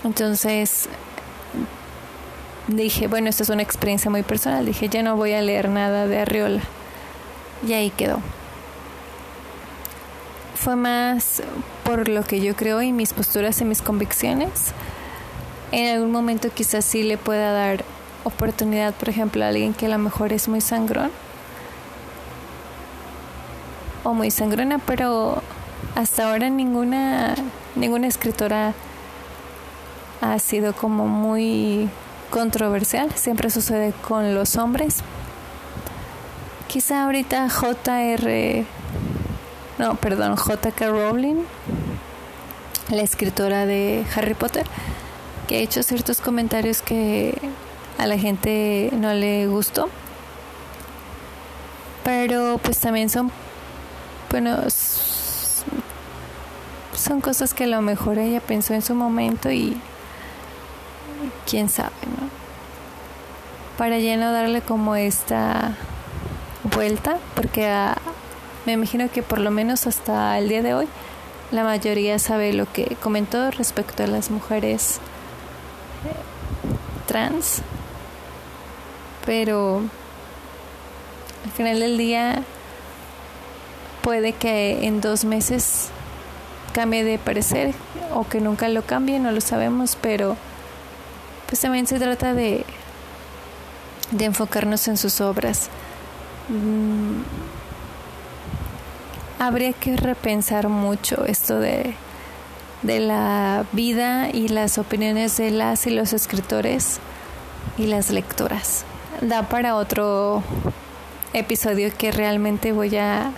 Entonces 0.03 0.87
dije, 2.67 3.07
bueno, 3.07 3.29
esta 3.29 3.43
es 3.43 3.49
una 3.49 3.61
experiencia 3.61 4.09
muy 4.11 4.23
personal. 4.23 4.65
Dije, 4.65 4.89
ya 4.89 5.03
no 5.03 5.15
voy 5.15 5.33
a 5.33 5.41
leer 5.41 5.69
nada 5.69 6.07
de 6.07 6.19
Arriola. 6.19 6.61
Y 7.67 7.73
ahí 7.73 7.89
quedó. 7.89 8.19
Fue 10.55 10.75
más 10.75 11.41
por 11.83 12.09
lo 12.09 12.23
que 12.23 12.41
yo 12.41 12.55
creo 12.55 12.81
y 12.81 12.91
mis 12.91 13.13
posturas 13.13 13.59
y 13.61 13.65
mis 13.65 13.81
convicciones. 13.81 14.73
En 15.71 15.95
algún 15.95 16.11
momento 16.11 16.49
quizás 16.53 16.85
sí 16.85 17.03
le 17.03 17.17
pueda 17.17 17.51
dar 17.51 17.83
oportunidad, 18.23 18.93
por 18.93 19.09
ejemplo, 19.09 19.43
alguien 19.45 19.73
que 19.73 19.85
a 19.85 19.89
lo 19.89 19.97
mejor 19.97 20.33
es 20.33 20.47
muy 20.47 20.61
sangrón 20.61 21.11
o 24.03 24.13
muy 24.13 24.31
sangrona, 24.31 24.79
pero 24.79 25.41
hasta 25.95 26.29
ahora 26.29 26.49
ninguna 26.49 27.35
ninguna 27.75 28.07
escritora 28.07 28.73
ha 30.21 30.39
sido 30.39 30.73
como 30.73 31.07
muy 31.07 31.89
controversial, 32.29 33.11
siempre 33.15 33.49
sucede 33.49 33.93
con 34.07 34.33
los 34.33 34.57
hombres, 34.57 35.03
Quizá 36.67 37.05
ahorita 37.05 37.47
JR, 37.49 38.65
no, 39.77 39.95
perdón, 39.95 40.35
JK 40.35 40.81
Rowling, 40.81 41.45
la 42.89 43.01
escritora 43.01 43.65
de 43.65 44.05
Harry 44.13 44.33
Potter, 44.33 44.65
que 45.47 45.55
ha 45.55 45.59
hecho 45.59 45.81
ciertos 45.81 46.19
comentarios 46.19 46.81
que 46.81 47.37
a 47.97 48.05
la 48.05 48.17
gente 48.17 48.89
no 48.93 49.13
le 49.13 49.47
gustó. 49.47 49.89
Pero 52.03 52.59
pues 52.63 52.79
también 52.79 53.09
son, 53.09 53.31
bueno, 54.31 54.57
son 56.93 57.21
cosas 57.21 57.53
que 57.53 57.65
a 57.65 57.67
lo 57.67 57.81
mejor 57.81 58.17
ella 58.17 58.39
pensó 58.39 58.73
en 58.73 58.81
su 58.81 58.95
momento 58.95 59.51
y 59.51 59.79
quién 61.49 61.69
sabe, 61.69 61.91
¿no? 62.19 62.27
Para 63.77 63.99
ya 63.99 64.17
no 64.17 64.31
darle 64.31 64.61
como 64.61 64.95
esta 64.95 65.75
vuelta, 66.63 67.17
porque 67.35 67.67
ah, 67.67 67.97
me 68.65 68.73
imagino 68.73 69.09
que 69.11 69.21
por 69.21 69.39
lo 69.39 69.51
menos 69.51 69.85
hasta 69.87 70.37
el 70.39 70.49
día 70.49 70.61
de 70.61 70.73
hoy 70.73 70.87
la 71.51 71.63
mayoría 71.63 72.19
sabe 72.19 72.53
lo 72.53 72.71
que 72.71 72.97
comentó 73.01 73.51
respecto 73.51 74.03
a 74.03 74.07
las 74.07 74.31
mujeres 74.31 74.99
eh, 76.05 77.05
trans, 77.05 77.61
pero 79.27 79.81
al 81.43 81.51
final 81.51 81.81
del 81.81 81.97
día 81.97 82.43
puede 84.01 84.31
que 84.31 84.87
en 84.87 85.01
dos 85.01 85.25
meses 85.25 85.89
cambie 86.71 87.03
de 87.03 87.19
parecer 87.19 87.75
o 88.13 88.25
que 88.25 88.39
nunca 88.39 88.69
lo 88.69 88.83
cambie, 88.83 89.19
no 89.19 89.33
lo 89.33 89.41
sabemos, 89.41 89.97
pero 90.01 90.37
pues 91.45 91.59
también 91.59 91.87
se 91.87 91.99
trata 91.99 92.33
de, 92.33 92.63
de 94.11 94.25
enfocarnos 94.25 94.87
en 94.87 94.95
sus 94.95 95.19
obras. 95.19 95.67
Mm, 96.47 97.23
habría 99.39 99.73
que 99.73 99.97
repensar 99.97 100.69
mucho 100.69 101.25
esto 101.25 101.59
de, 101.59 101.95
de 102.81 103.01
la 103.01 103.65
vida 103.73 104.29
y 104.29 104.47
las 104.47 104.77
opiniones 104.77 105.35
de 105.35 105.51
las 105.51 105.85
y 105.85 105.89
los 105.89 106.13
escritores 106.13 106.99
y 107.77 107.87
las 107.87 108.09
lectoras. 108.09 108.85
Da 109.21 109.49
para 109.49 109.75
otro 109.75 110.43
episodio 111.33 111.91
que 111.97 112.11
realmente 112.11 112.71
voy 112.71 112.95
a 112.97 113.31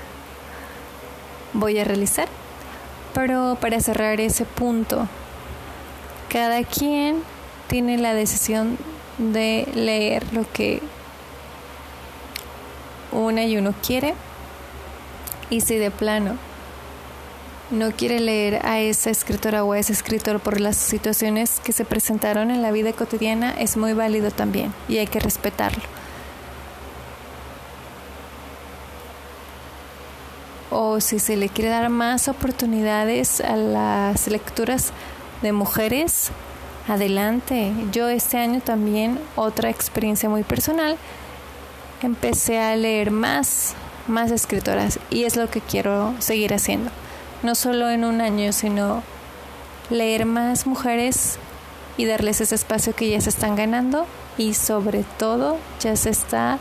voy 1.53 1.79
a 1.79 1.85
realizar. 1.85 2.27
Pero 3.13 3.57
para 3.61 3.79
cerrar 3.79 4.19
ese 4.19 4.43
punto, 4.43 5.07
cada 6.27 6.63
quien 6.63 7.23
tiene 7.67 7.97
la 7.97 8.13
decisión 8.13 8.77
de 9.17 9.69
leer 9.73 10.33
lo 10.33 10.49
que 10.51 10.81
una 13.13 13.45
y 13.45 13.57
uno 13.57 13.73
quiere 13.85 14.15
y 15.49 15.61
si 15.61 15.77
de 15.77 15.91
plano 15.91 16.37
no 17.71 17.91
quiere 17.91 18.19
leer 18.19 18.65
a 18.65 18.79
esa 18.79 19.09
escritora 19.09 19.63
o 19.63 19.73
a 19.73 19.79
ese 19.79 19.93
escritor 19.93 20.39
por 20.39 20.59
las 20.59 20.75
situaciones 20.77 21.59
que 21.59 21.71
se 21.71 21.85
presentaron 21.85 22.51
en 22.51 22.61
la 22.61 22.71
vida 22.71 22.93
cotidiana, 22.93 23.51
es 23.59 23.77
muy 23.77 23.93
válido 23.93 24.31
también 24.31 24.73
y 24.87 24.97
hay 24.97 25.07
que 25.07 25.19
respetarlo. 25.19 25.83
O 30.71 31.01
si 31.01 31.19
se 31.19 31.35
le 31.35 31.49
quiere 31.49 31.69
dar 31.69 31.89
más 31.89 32.27
oportunidades 32.27 33.41
a 33.41 33.55
las 33.55 34.27
lecturas, 34.27 34.93
de 35.41 35.51
mujeres, 35.53 36.31
adelante. 36.87 37.71
Yo 37.91 38.09
este 38.09 38.37
año 38.37 38.61
también, 38.61 39.19
otra 39.35 39.69
experiencia 39.69 40.29
muy 40.29 40.43
personal, 40.43 40.97
empecé 42.01 42.59
a 42.59 42.75
leer 42.75 43.11
más, 43.11 43.73
más 44.07 44.31
escritoras 44.31 44.99
y 45.09 45.23
es 45.23 45.35
lo 45.35 45.49
que 45.49 45.61
quiero 45.61 46.13
seguir 46.19 46.53
haciendo. 46.53 46.91
No 47.41 47.55
solo 47.55 47.89
en 47.89 48.03
un 48.03 48.19
año, 48.21 48.51
sino 48.51 49.01
leer 49.89 50.25
más 50.25 50.67
mujeres 50.67 51.37
y 51.97 52.05
darles 52.05 52.41
ese 52.41 52.55
espacio 52.55 52.93
que 52.93 53.09
ya 53.09 53.21
se 53.21 53.29
están 53.29 53.55
ganando 53.55 54.05
y 54.37 54.53
sobre 54.53 55.03
todo 55.17 55.57
ya 55.79 55.95
se 55.95 56.09
está 56.09 56.59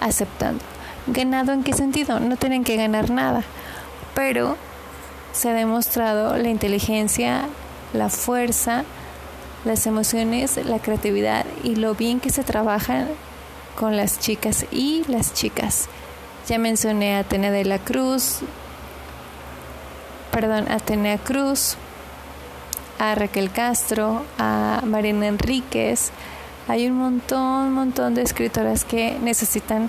aceptando. 0.00 0.62
¿Ganado 1.06 1.52
en 1.52 1.62
qué 1.62 1.72
sentido? 1.72 2.18
No 2.18 2.36
tienen 2.36 2.64
que 2.64 2.76
ganar 2.76 3.10
nada, 3.10 3.44
pero 4.14 4.56
se 5.32 5.50
ha 5.50 5.52
demostrado 5.52 6.36
la 6.36 6.48
inteligencia, 6.48 7.42
la 7.92 8.08
fuerza, 8.08 8.84
las 9.64 9.86
emociones, 9.86 10.56
la 10.64 10.78
creatividad 10.78 11.46
y 11.62 11.76
lo 11.76 11.94
bien 11.94 12.20
que 12.20 12.30
se 12.30 12.42
trabajan 12.42 13.08
con 13.76 13.96
las 13.96 14.18
chicas 14.18 14.66
y 14.72 15.04
las 15.08 15.34
chicas. 15.34 15.88
Ya 16.48 16.58
mencioné 16.58 17.16
a 17.16 17.20
Atenea 17.20 17.50
de 17.50 17.64
la 17.64 17.78
Cruz, 17.78 18.40
perdón, 20.36 20.70
a 20.70 20.74
Atenea 20.74 21.16
Cruz, 21.16 21.76
a 22.98 23.14
Raquel 23.14 23.50
Castro, 23.50 24.22
a 24.36 24.82
Marina 24.84 25.28
Enríquez. 25.28 26.10
Hay 26.68 26.86
un 26.88 26.98
montón, 26.98 27.72
montón 27.72 28.14
de 28.14 28.20
escritoras 28.20 28.84
que 28.84 29.18
necesitan 29.18 29.88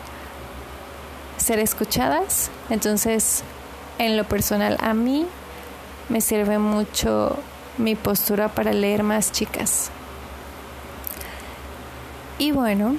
ser 1.35 1.59
escuchadas. 1.59 2.49
Entonces, 2.69 3.43
en 3.97 4.15
lo 4.15 4.23
personal, 4.23 4.77
a 4.79 4.93
mí 4.93 5.27
me 6.07 6.21
sirve 6.21 6.59
mucho 6.59 7.37
mi 7.77 7.95
postura 7.95 8.47
para 8.47 8.71
leer 8.71 9.03
más 9.03 9.33
chicas. 9.33 9.91
Y 12.39 12.53
bueno, 12.53 12.95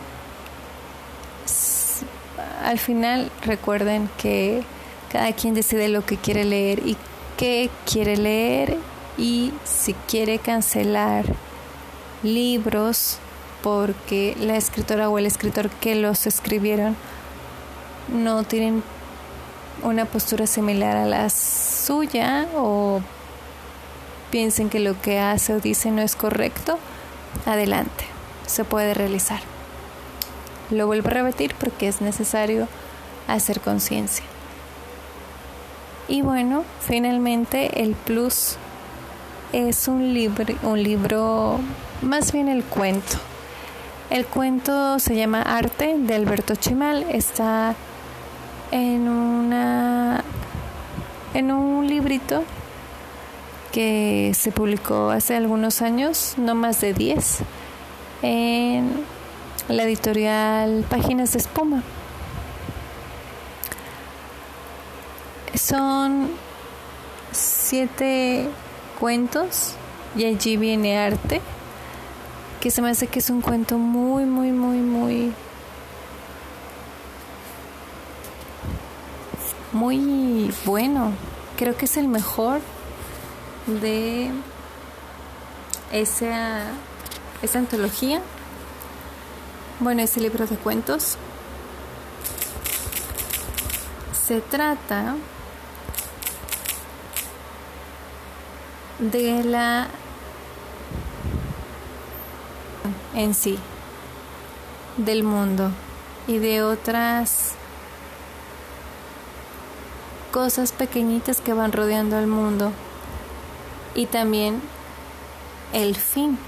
al 2.62 2.78
final 2.78 3.32
recuerden 3.42 4.11
que 4.18 4.64
cada 5.11 5.32
quien 5.32 5.55
decide 5.55 5.88
lo 5.88 6.05
que 6.05 6.18
quiere 6.18 6.44
leer 6.44 6.86
y 6.86 6.99
qué 7.39 7.70
quiere 7.91 8.18
leer 8.18 8.76
y 9.16 9.53
si 9.64 9.95
quiere 9.95 10.39
cancelar 10.39 11.24
libros 12.22 13.18
porque 13.62 14.36
la 14.41 14.57
escritora 14.57 15.09
o 15.09 15.18
el 15.18 15.24
escritor 15.24 15.70
que 15.70 15.95
los 15.95 16.26
escribieron 16.26 16.97
no 18.12 18.43
tienen 18.43 18.82
una 19.82 20.05
postura 20.05 20.47
similar 20.47 20.97
a 20.97 21.07
la 21.07 21.30
suya 21.30 22.49
o 22.57 23.01
piensen 24.30 24.68
que 24.68 24.80
lo 24.80 25.01
que 25.01 25.20
hace 25.20 25.55
o 25.55 25.61
dice 25.61 25.93
no 25.93 26.03
es 26.03 26.16
correcto, 26.16 26.78
adelante, 27.47 28.05
se 28.47 28.64
puede 28.64 28.95
realizar. 28.95 29.41
Lo 30.70 30.86
vuelvo 30.86 31.09
a 31.09 31.12
repetir 31.12 31.55
porque 31.55 31.86
es 31.86 32.01
necesario 32.01 32.66
hacer 33.28 33.61
conciencia. 33.61 34.24
Y 36.09 36.22
bueno, 36.22 36.64
finalmente 36.80 37.82
el 37.82 37.94
plus 37.94 38.56
es 39.52 39.88
un 39.88 40.14
libro, 40.14 40.54
un 40.62 40.82
libro, 40.82 41.61
más 42.00 42.32
bien 42.32 42.48
el 42.48 42.64
cuento. 42.64 43.18
El 44.09 44.24
cuento 44.24 44.98
se 45.00 45.16
llama 45.16 45.42
Arte 45.42 45.96
de 45.98 46.14
Alberto 46.14 46.54
Chimal. 46.54 47.04
Está 47.11 47.74
en 48.70 49.06
una 49.06 50.24
en 51.34 51.52
un 51.52 51.86
librito 51.86 52.42
que 53.70 54.32
se 54.34 54.50
publicó 54.50 55.11
hace 55.11 55.36
algunos 55.36 55.82
años, 55.82 56.34
no 56.38 56.54
más 56.54 56.80
de 56.80 56.94
10, 56.94 57.38
en 58.22 58.90
la 59.68 59.82
editorial 59.82 60.86
Páginas 60.88 61.32
de 61.32 61.38
Espuma. 61.38 61.82
Son 65.55 66.30
siete 67.32 68.49
cuentos 68.99 69.74
y 70.16 70.24
allí 70.24 70.57
viene 70.57 70.99
arte, 70.99 71.40
que 72.61 72.70
se 72.70 72.82
me 72.82 72.90
hace 72.90 73.07
que 73.07 73.18
es 73.18 73.30
un 73.30 73.40
cuento 73.40 73.78
muy, 73.78 74.24
muy, 74.24 74.53
muy, 74.53 74.78
muy, 74.78 75.32
muy 79.72 80.55
bueno. 80.64 81.12
Creo 81.57 81.76
que 81.76 81.84
es 81.84 81.96
el 81.96 82.09
mejor 82.09 82.61
de 83.66 84.30
esa, 85.92 86.62
esa 87.42 87.59
antología 87.59 88.20
bueno, 89.80 90.03
ese 90.03 90.20
libro 90.20 90.44
de 90.44 90.57
cuentos 90.57 91.16
se 94.26 94.40
trata 94.40 95.14
de 98.99 99.44
la 99.44 99.88
en 103.14 103.34
sí, 103.34 103.59
del 104.96 105.22
mundo 105.22 105.70
y 106.26 106.38
de 106.38 106.62
otras 106.62 107.53
cosas 110.32 110.72
pequeñitas 110.72 111.40
que 111.40 111.53
van 111.53 111.72
rodeando 111.72 112.16
al 112.16 112.26
mundo 112.26 112.72
y 113.94 114.07
también 114.07 114.61
el 115.72 115.96
fin 115.96 116.38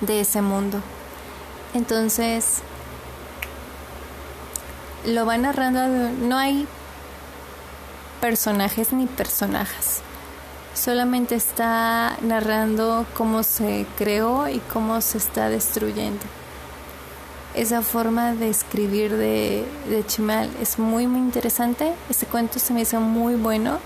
de 0.00 0.20
ese 0.20 0.42
mundo. 0.42 0.80
Entonces, 1.74 2.62
lo 5.06 5.26
va 5.26 5.36
narrando, 5.36 5.86
no 5.88 6.38
hay 6.38 6.66
personajes 8.20 8.92
ni 8.92 9.06
personajes, 9.06 10.02
solamente 10.74 11.34
está 11.36 12.16
narrando 12.20 13.06
cómo 13.14 13.42
se 13.42 13.86
creó 13.96 14.48
y 14.48 14.58
cómo 14.72 15.00
se 15.00 15.18
está 15.18 15.48
destruyendo. 15.48 16.24
Esa 17.54 17.82
forma 17.82 18.34
de 18.34 18.50
escribir 18.50 19.16
de, 19.16 19.64
de 19.88 20.04
Chimal 20.06 20.50
es 20.60 20.78
muy 20.78 21.06
muy 21.06 21.20
interesante. 21.20 21.94
Ese 22.10 22.26
cuento 22.26 22.58
se 22.58 22.74
me 22.74 22.82
hizo 22.82 23.00
muy 23.00 23.36
bueno 23.36 23.78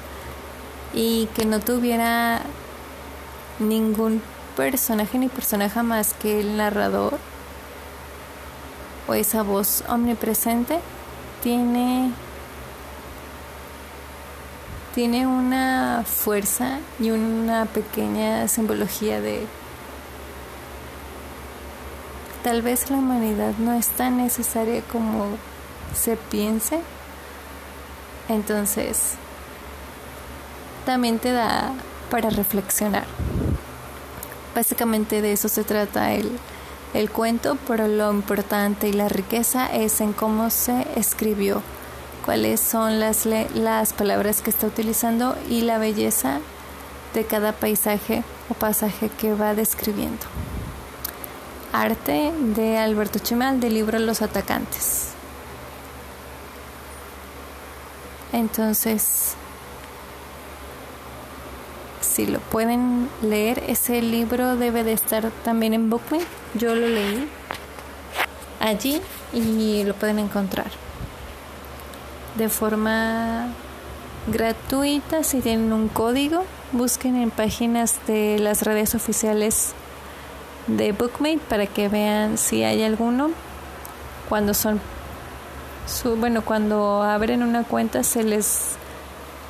y 0.95 1.27
que 1.37 1.45
no 1.45 1.61
tuviera 1.61 2.41
ningún 3.59 4.23
personaje 4.57 5.19
ni 5.19 5.29
personaje 5.29 5.83
más 5.83 6.15
que 6.15 6.41
el 6.41 6.57
narrador 6.57 7.19
o 9.07 9.15
esa 9.15 9.43
voz 9.43 9.85
omnipresente 9.89 10.81
tiene 11.43 12.13
tiene 14.99 15.29
una 15.29 16.03
fuerza 16.05 16.81
y 16.99 17.13
una 17.13 17.67
pequeña 17.67 18.49
simbología 18.49 19.21
de 19.21 19.47
tal 22.43 22.63
vez 22.63 22.91
la 22.91 22.97
humanidad 22.97 23.53
no 23.61 23.75
es 23.75 23.87
tan 23.91 24.17
necesaria 24.17 24.83
como 24.91 25.37
se 25.95 26.17
piense. 26.17 26.81
Entonces 28.29 29.13
también 30.85 31.21
te 31.21 31.31
da 31.31 31.75
para 32.11 32.31
reflexionar. 32.31 33.05
Básicamente 34.53 35.23
de 35.23 35.31
eso 35.31 35.49
se 35.49 35.63
trata 35.63 36.13
el 36.15 36.29
el 36.93 37.09
cuento, 37.09 37.57
pero 37.69 37.87
lo 37.87 38.11
importante 38.11 38.89
y 38.89 38.93
la 38.93 39.09
riqueza 39.09 39.73
es 39.73 40.01
en 40.01 40.13
cómo 40.13 40.51
se 40.51 40.89
escribió, 40.97 41.63
cuáles 42.29 42.61
son 42.61 43.01
las, 43.01 43.25
las 43.25 43.95
palabras 43.95 44.43
que 44.43 44.51
está 44.51 44.67
utilizando 44.67 45.35
y 45.49 45.63
la 45.63 45.79
belleza 45.79 46.41
de 47.15 47.25
cada 47.25 47.53
paisaje 47.53 48.23
o 48.51 48.55
pasaje 48.55 49.09
que 49.09 49.33
va 49.33 49.55
describiendo. 49.55 50.27
Arte 51.73 52.35
de 52.55 52.77
Alberto 52.77 53.19
Chimal 53.19 53.61
del 53.61 53.73
libro 53.73 53.99
Los 53.99 54.21
Atacantes. 54.21 55.13
Entonces, 58.35 59.33
si 62.03 62.27
lo 62.27 62.41
pueden 62.41 63.09
leer, 63.23 63.65
ese 63.69 64.03
libro 64.03 64.57
debe 64.57 64.85
de 64.85 64.93
estar 64.93 65.31
también 65.47 65.73
en 65.73 65.89
Bookme. 65.89 66.21
Yo 66.53 66.75
lo 66.75 66.89
leí 66.89 67.27
allí 68.61 69.01
y 69.33 69.83
lo 69.85 69.95
pueden 69.95 70.19
encontrar 70.19 70.88
de 72.39 72.49
forma 72.49 73.49
gratuita 74.29 75.25
si 75.25 75.41
tienen 75.41 75.73
un 75.73 75.89
código 75.89 76.45
busquen 76.73 77.17
en 77.17 77.31
páginas 77.31 77.97
de 78.07 78.39
las 78.39 78.63
redes 78.63 78.95
oficiales 78.95 79.73
de 80.69 80.93
Bookmate 80.93 81.41
para 81.49 81.67
que 81.67 81.89
vean 81.89 82.39
si 82.39 82.63
hay 82.63 82.83
alguno. 82.83 83.31
Cuando 84.29 84.55
son 84.55 84.81
su, 85.87 86.17
bueno 86.17 86.45
cuando 86.45 87.03
abren 87.03 87.43
una 87.43 87.65
cuenta 87.65 88.05
se 88.05 88.23
les 88.23 88.77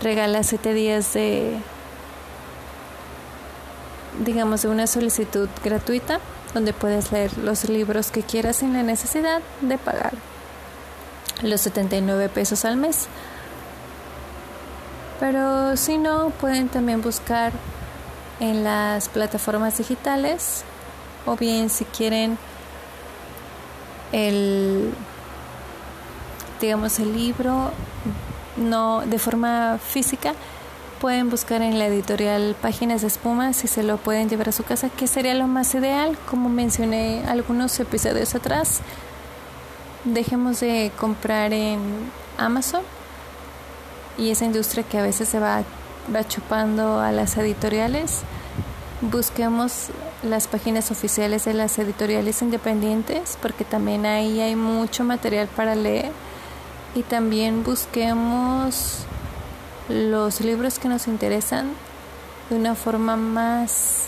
regala 0.01 0.43
siete 0.45 0.73
días 0.73 1.13
de 1.13 1.59
digamos, 4.25 4.63
de 4.63 4.69
una 4.69 4.87
solicitud 4.87 5.49
gratuita 5.63 6.21
donde 6.55 6.73
puedes 6.73 7.13
leer 7.13 7.37
los 7.39 7.69
libros 7.69 8.11
que 8.11 8.23
quieras 8.23 8.57
sin 8.57 8.73
la 8.73 8.83
necesidad 8.83 9.43
de 9.61 9.79
pagar 9.79 10.13
los 11.43 11.61
79 11.63 12.29
pesos 12.29 12.65
al 12.65 12.77
mes. 12.77 13.07
Pero 15.21 15.77
si 15.77 15.99
no, 15.99 16.31
pueden 16.31 16.69
también 16.69 17.03
buscar 17.03 17.53
en 18.41 18.65
las 18.65 19.09
plataformas 19.09 19.79
digitales 19.79 20.63
o 21.27 21.37
bien 21.37 21.71
si 21.71 21.85
quieren 21.85 22.39
el 24.13 24.95
digamos 26.61 26.99
el 27.01 27.15
libro 27.15 27.73
no 28.57 29.01
de 29.01 29.19
forma 29.19 29.79
física 29.79 30.35
pueden 30.99 31.31
buscar 31.31 31.63
en 31.63 31.79
la 31.79 31.87
editorial 31.87 32.57
Páginas 32.61 33.03
de 33.03 33.07
Espuma 33.07 33.53
si 33.53 33.69
se 33.69 33.83
lo 33.83 33.99
pueden 33.99 34.29
llevar 34.29 34.49
a 34.49 34.53
su 34.53 34.65
casa, 34.65 34.91
que 34.91 35.07
sería 35.07 35.35
lo 35.35 35.47
más 35.47 35.75
ideal, 35.75 36.19
como 36.29 36.49
mencioné 36.49 37.25
algunos 37.29 37.79
episodios 37.79 38.35
atrás. 38.35 38.81
Dejemos 40.15 40.61
de 40.61 40.91
comprar 40.99 41.53
en 41.53 41.79
Amazon 42.39 42.81
y 44.17 44.31
esa 44.31 44.47
industria 44.47 44.83
que 44.83 44.99
a 44.99 45.03
veces 45.03 45.29
se 45.29 45.39
va, 45.39 45.65
va 46.15 46.27
chupando 46.27 46.99
a 46.99 47.13
las 47.13 47.37
editoriales. 47.37 48.23
Busquemos 49.03 49.89
las 50.23 50.49
páginas 50.49 50.91
oficiales 50.91 51.45
de 51.45 51.53
las 51.53 51.79
editoriales 51.79 52.41
independientes 52.41 53.37
porque 53.43 53.67
también 53.67 54.07
ahí 54.07 54.41
hay 54.41 54.57
mucho 54.57 55.05
material 55.05 55.47
para 55.49 55.75
leer 55.75 56.11
y 56.95 57.03
también 57.03 57.63
busquemos 57.63 59.05
los 59.91 60.41
libros 60.41 60.79
que 60.79 60.89
nos 60.89 61.07
interesan 61.07 61.69
de 62.49 62.57
una 62.57 62.75
forma 62.75 63.17
más 63.17 64.07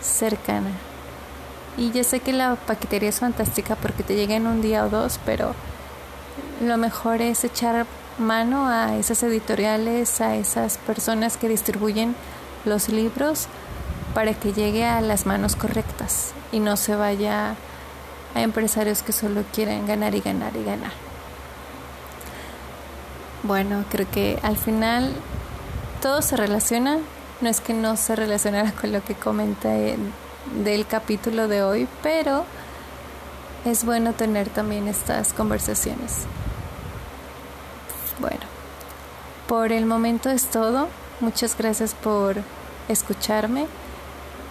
cercana. 0.00 0.70
Y 1.76 1.90
ya 1.90 2.04
sé 2.04 2.20
que 2.20 2.32
la 2.32 2.56
paquetería 2.56 3.08
es 3.08 3.20
fantástica 3.20 3.76
porque 3.76 4.02
te 4.02 4.14
llega 4.14 4.34
en 4.34 4.46
un 4.46 4.60
día 4.60 4.84
o 4.84 4.90
dos, 4.90 5.18
pero 5.24 5.54
lo 6.60 6.76
mejor 6.76 7.22
es 7.22 7.44
echar 7.44 7.86
mano 8.18 8.68
a 8.68 8.96
esas 8.96 9.22
editoriales, 9.22 10.20
a 10.20 10.36
esas 10.36 10.78
personas 10.78 11.36
que 11.36 11.48
distribuyen 11.48 12.14
los 12.64 12.88
libros 12.88 13.46
para 14.14 14.34
que 14.34 14.52
llegue 14.52 14.84
a 14.84 15.00
las 15.00 15.26
manos 15.26 15.56
correctas 15.56 16.32
y 16.52 16.60
no 16.60 16.76
se 16.76 16.94
vaya 16.94 17.56
a 18.34 18.40
empresarios 18.40 19.02
que 19.02 19.12
solo 19.12 19.42
quieren 19.52 19.86
ganar 19.86 20.14
y 20.14 20.20
ganar 20.20 20.54
y 20.56 20.64
ganar. 20.64 20.92
Bueno, 23.42 23.84
creo 23.90 24.08
que 24.10 24.38
al 24.42 24.56
final 24.56 25.12
todo 26.00 26.22
se 26.22 26.36
relaciona. 26.36 26.98
No 27.40 27.48
es 27.48 27.60
que 27.60 27.74
no 27.74 27.96
se 27.96 28.14
relacionara 28.14 28.70
con 28.72 28.92
lo 28.92 29.02
que 29.02 29.14
comenté 29.14 29.96
del 30.64 30.86
capítulo 30.86 31.48
de 31.48 31.62
hoy, 31.62 31.88
pero 32.02 32.44
es 33.64 33.84
bueno 33.84 34.12
tener 34.12 34.48
también 34.48 34.88
estas 34.88 35.32
conversaciones. 35.32 36.24
Bueno, 38.18 38.40
por 39.46 39.72
el 39.72 39.86
momento 39.86 40.30
es 40.30 40.46
todo. 40.46 40.88
Muchas 41.20 41.56
gracias 41.56 41.94
por 41.94 42.36
escucharme. 42.88 43.66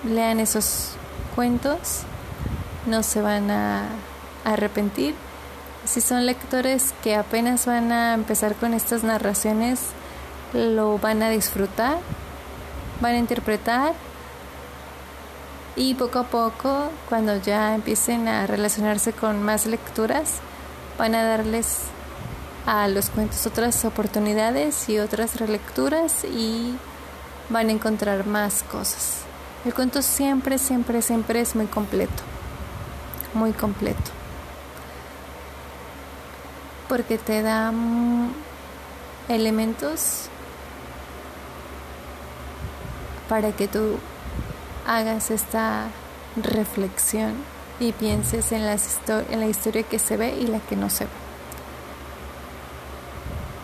Lean 0.04 0.40
esos 0.40 0.94
cuentos. 1.36 2.02
No 2.88 3.04
se 3.04 3.22
van 3.22 3.52
a 3.52 3.84
arrepentir. 4.46 5.16
Si 5.86 6.02
son 6.02 6.26
lectores 6.26 6.94
que 7.04 7.16
apenas 7.16 7.66
van 7.66 7.92
a 7.92 8.14
empezar 8.14 8.56
con 8.56 8.74
estas 8.74 9.04
narraciones, 9.04 9.80
lo 10.54 10.98
van 11.00 11.24
a 11.24 11.30
disfrutar, 11.30 11.98
van 13.00 13.16
a 13.16 13.18
interpretar 13.18 13.94
y 15.76 15.94
poco 15.96 16.20
a 16.20 16.24
poco, 16.24 16.90
cuando 17.10 17.38
ya 17.38 17.76
empiecen 17.76 18.28
a 18.28 18.48
relacionarse 18.48 19.14
con 19.14 19.42
más 19.42 19.66
lecturas, 19.66 20.40
van 20.98 21.16
a 21.16 21.24
darles 21.24 21.80
a 22.66 22.88
los 22.88 23.10
cuentos 23.10 23.46
otras 23.46 23.84
oportunidades 23.86 24.90
y 24.90 25.00
otras 25.00 25.40
relecturas 25.40 26.26
y 26.26 26.76
van 27.50 27.70
a 27.70 27.72
encontrar 27.72 28.26
más 28.26 28.64
cosas. 28.64 29.22
El 29.66 29.74
cuento 29.74 30.02
siempre, 30.02 30.58
siempre, 30.58 31.02
siempre 31.02 31.42
es 31.42 31.56
muy 31.56 31.68
completo, 31.68 32.24
muy 33.34 33.54
completo 33.54 34.12
porque 36.92 37.18
te 37.18 37.42
da 37.42 37.72
elementos 39.30 40.24
para 43.30 43.54
que 43.54 43.70
tú 43.70 43.96
hagas 44.88 45.32
esta 45.32 45.88
reflexión 46.36 47.34
y 47.80 47.92
pienses 47.94 48.52
en, 48.52 48.62
en 48.62 49.40
la 49.40 49.48
historia 49.48 49.84
que 49.84 50.00
se 50.00 50.18
ve 50.18 50.36
y 50.40 50.48
la 50.48 50.60
que 50.60 50.76
no 50.76 50.90
se 50.90 51.06
ve. 51.06 51.12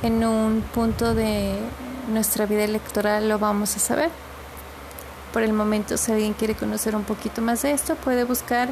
En 0.04 0.24
un 0.26 0.62
punto 0.62 1.14
de 1.14 1.58
nuestra 2.12 2.46
vida 2.46 2.64
electoral 2.64 3.30
lo 3.30 3.40
vamos 3.40 3.76
a 3.76 3.80
saber. 3.80 4.10
Por 5.34 5.44
el 5.44 5.54
momento, 5.54 5.98
si 5.98 6.12
alguien 6.12 6.34
quiere 6.34 6.56
conocer 6.56 6.96
un 6.96 7.04
poquito 7.04 7.42
más 7.42 7.62
de 7.62 7.72
esto, 7.72 7.96
puede 7.96 8.24
buscar 8.24 8.70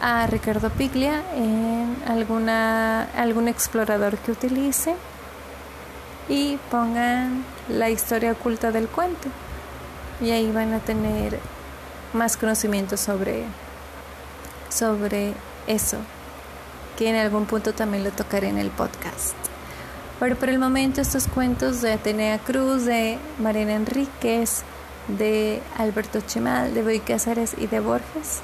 a 0.00 0.26
Ricardo 0.26 0.70
Piglia 0.70 1.22
en 1.34 1.96
alguna, 2.06 3.04
algún 3.16 3.48
explorador 3.48 4.18
que 4.18 4.32
utilice 4.32 4.94
y 6.28 6.58
pongan 6.70 7.44
la 7.68 7.90
historia 7.90 8.32
oculta 8.32 8.70
del 8.70 8.88
cuento 8.88 9.28
y 10.20 10.30
ahí 10.30 10.50
van 10.52 10.72
a 10.72 10.80
tener 10.80 11.38
más 12.12 12.36
conocimiento 12.36 12.96
sobre, 12.96 13.44
sobre 14.68 15.34
eso 15.66 15.98
que 16.96 17.08
en 17.08 17.16
algún 17.16 17.46
punto 17.46 17.72
también 17.72 18.04
lo 18.04 18.10
tocaré 18.10 18.48
en 18.48 18.58
el 18.58 18.70
podcast. 18.70 19.34
Pero 20.20 20.36
por 20.36 20.48
el 20.48 20.58
momento 20.58 21.00
estos 21.00 21.26
cuentos 21.26 21.82
de 21.82 21.92
Atenea 21.92 22.38
Cruz, 22.38 22.84
de 22.84 23.18
Mariana 23.40 23.74
Enríquez, 23.74 24.62
de 25.08 25.60
Alberto 25.76 26.20
Chimal, 26.20 26.72
de 26.72 26.82
Boy 26.82 27.00
Cáceres 27.00 27.56
y 27.58 27.66
de 27.66 27.80
Borges 27.80 28.42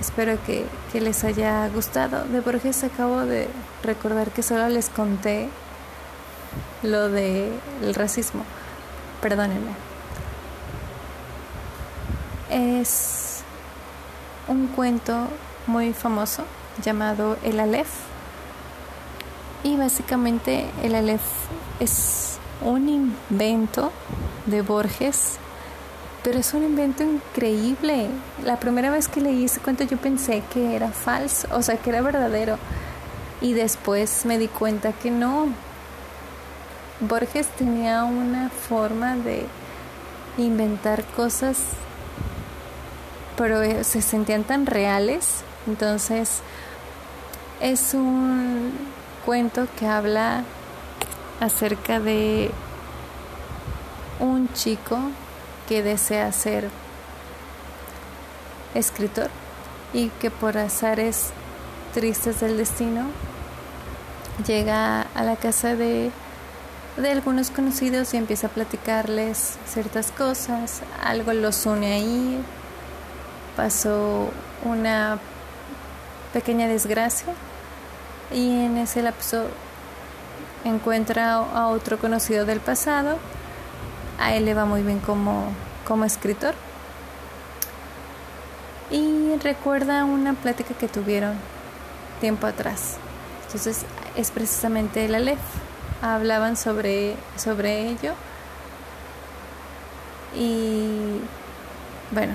Espero 0.00 0.38
que, 0.44 0.66
les 1.00 1.24
haya 1.24 1.68
gustado. 1.68 2.24
De 2.24 2.40
Borges 2.40 2.84
acabo 2.84 3.20
de 3.20 3.48
recordar 3.82 4.30
que 4.30 4.42
solo 4.42 4.68
les 4.68 4.88
conté 4.88 5.48
lo 6.82 7.08
del 7.08 7.94
racismo. 7.94 8.44
Perdónenme. 9.26 9.72
Es 12.48 13.42
un 14.46 14.68
cuento 14.68 15.26
muy 15.66 15.92
famoso 15.92 16.44
llamado 16.80 17.36
El 17.42 17.58
Aleph. 17.58 17.90
Y 19.64 19.76
básicamente 19.76 20.66
el 20.84 20.94
Aleph 20.94 21.24
es 21.80 22.38
un 22.62 22.88
invento 22.88 23.90
de 24.46 24.62
Borges 24.62 25.40
pero 26.22 26.38
es 26.38 26.54
un 26.54 26.62
invento 26.62 27.02
increíble. 27.02 28.06
La 28.44 28.60
primera 28.60 28.90
vez 28.90 29.08
que 29.08 29.20
leí 29.20 29.46
ese 29.46 29.58
cuento 29.58 29.82
yo 29.82 29.96
pensé 29.96 30.44
que 30.54 30.76
era 30.76 30.92
falso, 30.92 31.48
o 31.50 31.62
sea, 31.62 31.78
que 31.78 31.90
era 31.90 32.00
verdadero. 32.00 32.58
Y 33.40 33.54
después 33.54 34.24
me 34.24 34.38
di 34.38 34.46
cuenta 34.46 34.92
que 34.92 35.10
no. 35.10 35.65
Borges 37.00 37.48
tenía 37.48 38.04
una 38.04 38.48
forma 38.48 39.16
de 39.16 39.46
inventar 40.38 41.04
cosas, 41.04 41.58
pero 43.36 43.60
eh, 43.62 43.84
se 43.84 44.00
sentían 44.00 44.44
tan 44.44 44.64
reales. 44.64 45.42
Entonces, 45.66 46.40
es 47.60 47.92
un 47.92 48.72
cuento 49.26 49.66
que 49.78 49.86
habla 49.86 50.44
acerca 51.40 52.00
de 52.00 52.50
un 54.18 54.50
chico 54.54 54.98
que 55.68 55.82
desea 55.82 56.32
ser 56.32 56.70
escritor 58.74 59.30
y 59.92 60.08
que 60.20 60.30
por 60.30 60.56
azares 60.56 61.30
tristes 61.92 62.40
del 62.40 62.56
destino 62.56 63.06
llega 64.46 65.02
a 65.14 65.22
la 65.22 65.36
casa 65.36 65.74
de, 65.74 66.10
de 66.96 67.10
algunos 67.10 67.50
conocidos 67.50 68.14
y 68.14 68.16
empieza 68.16 68.46
a 68.46 68.50
platicarles 68.50 69.58
ciertas 69.66 70.10
cosas, 70.12 70.82
algo 71.02 71.32
los 71.32 71.66
une 71.66 71.92
ahí, 71.92 72.38
pasó 73.56 74.30
una 74.64 75.18
pequeña 76.32 76.68
desgracia 76.68 77.32
y 78.32 78.64
en 78.64 78.78
ese 78.78 79.02
lapso 79.02 79.46
encuentra 80.64 81.34
a 81.34 81.68
otro 81.68 81.98
conocido 81.98 82.44
del 82.44 82.60
pasado 82.60 83.18
a 84.18 84.34
él 84.34 84.44
le 84.44 84.54
va 84.54 84.64
muy 84.64 84.82
bien 84.82 85.00
como, 85.00 85.48
como 85.86 86.04
escritor. 86.04 86.54
Y 88.90 89.36
recuerda 89.42 90.04
una 90.04 90.34
plática 90.34 90.74
que 90.74 90.88
tuvieron 90.88 91.34
tiempo 92.20 92.46
atrás. 92.46 92.96
Entonces 93.46 93.84
es 94.16 94.30
precisamente 94.30 95.04
el 95.04 95.14
Aleph. 95.14 95.38
Hablaban 96.02 96.56
sobre, 96.56 97.16
sobre 97.36 97.88
ello. 97.88 98.12
Y 100.34 101.20
bueno, 102.10 102.34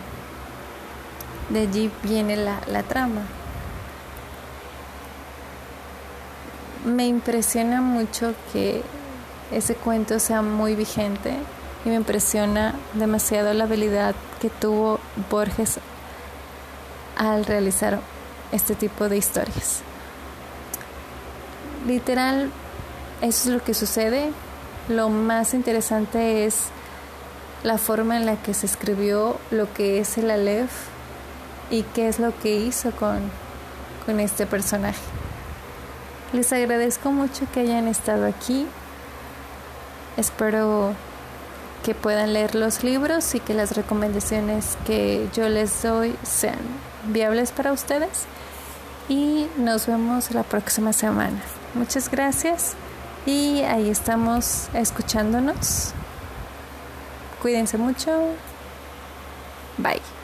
de 1.49 1.61
allí 1.61 1.91
viene 2.03 2.35
la, 2.35 2.59
la 2.67 2.83
trama. 2.83 3.21
Me 6.85 7.05
impresiona 7.05 7.81
mucho 7.81 8.33
que 8.51 8.81
ese 9.51 9.75
cuento 9.75 10.19
sea 10.19 10.41
muy 10.41 10.75
vigente 10.75 11.35
y 11.85 11.89
me 11.89 11.95
impresiona 11.95 12.73
demasiado 12.93 13.53
la 13.53 13.65
habilidad 13.65 14.15
que 14.39 14.49
tuvo 14.49 14.99
Borges 15.29 15.79
al 17.17 17.45
realizar 17.45 17.99
este 18.51 18.75
tipo 18.75 19.09
de 19.09 19.17
historias. 19.17 19.81
Literal, 21.85 22.51
eso 23.21 23.49
es 23.49 23.55
lo 23.55 23.63
que 23.63 23.73
sucede. 23.73 24.31
Lo 24.89 25.09
más 25.09 25.53
interesante 25.53 26.45
es 26.45 26.65
la 27.63 27.77
forma 27.77 28.17
en 28.17 28.25
la 28.25 28.41
que 28.41 28.53
se 28.55 28.65
escribió 28.65 29.37
lo 29.51 29.71
que 29.73 29.99
es 29.99 30.17
el 30.17 30.31
Aleph 30.31 30.71
y 31.69 31.83
qué 31.83 32.07
es 32.07 32.19
lo 32.19 32.37
que 32.39 32.55
hizo 32.55 32.91
con, 32.91 33.19
con 34.05 34.19
este 34.19 34.47
personaje. 34.47 34.99
Les 36.33 36.51
agradezco 36.51 37.11
mucho 37.11 37.45
que 37.53 37.59
hayan 37.59 37.87
estado 37.87 38.25
aquí. 38.25 38.65
Espero 40.17 40.93
que 41.83 41.93
puedan 41.93 42.33
leer 42.33 42.55
los 42.55 42.83
libros 42.83 43.35
y 43.35 43.39
que 43.39 43.53
las 43.53 43.75
recomendaciones 43.75 44.77
que 44.85 45.27
yo 45.33 45.47
les 45.47 45.83
doy 45.83 46.15
sean 46.23 46.59
viables 47.05 47.51
para 47.51 47.71
ustedes. 47.71 48.25
Y 49.09 49.47
nos 49.57 49.85
vemos 49.85 50.31
la 50.31 50.43
próxima 50.43 50.93
semana. 50.93 51.39
Muchas 51.75 52.09
gracias 52.09 52.75
y 53.25 53.61
ahí 53.61 53.89
estamos 53.89 54.69
escuchándonos. 54.73 55.93
Cuídense 57.41 57.77
mucho. 57.77 58.11
Bye. 59.77 60.20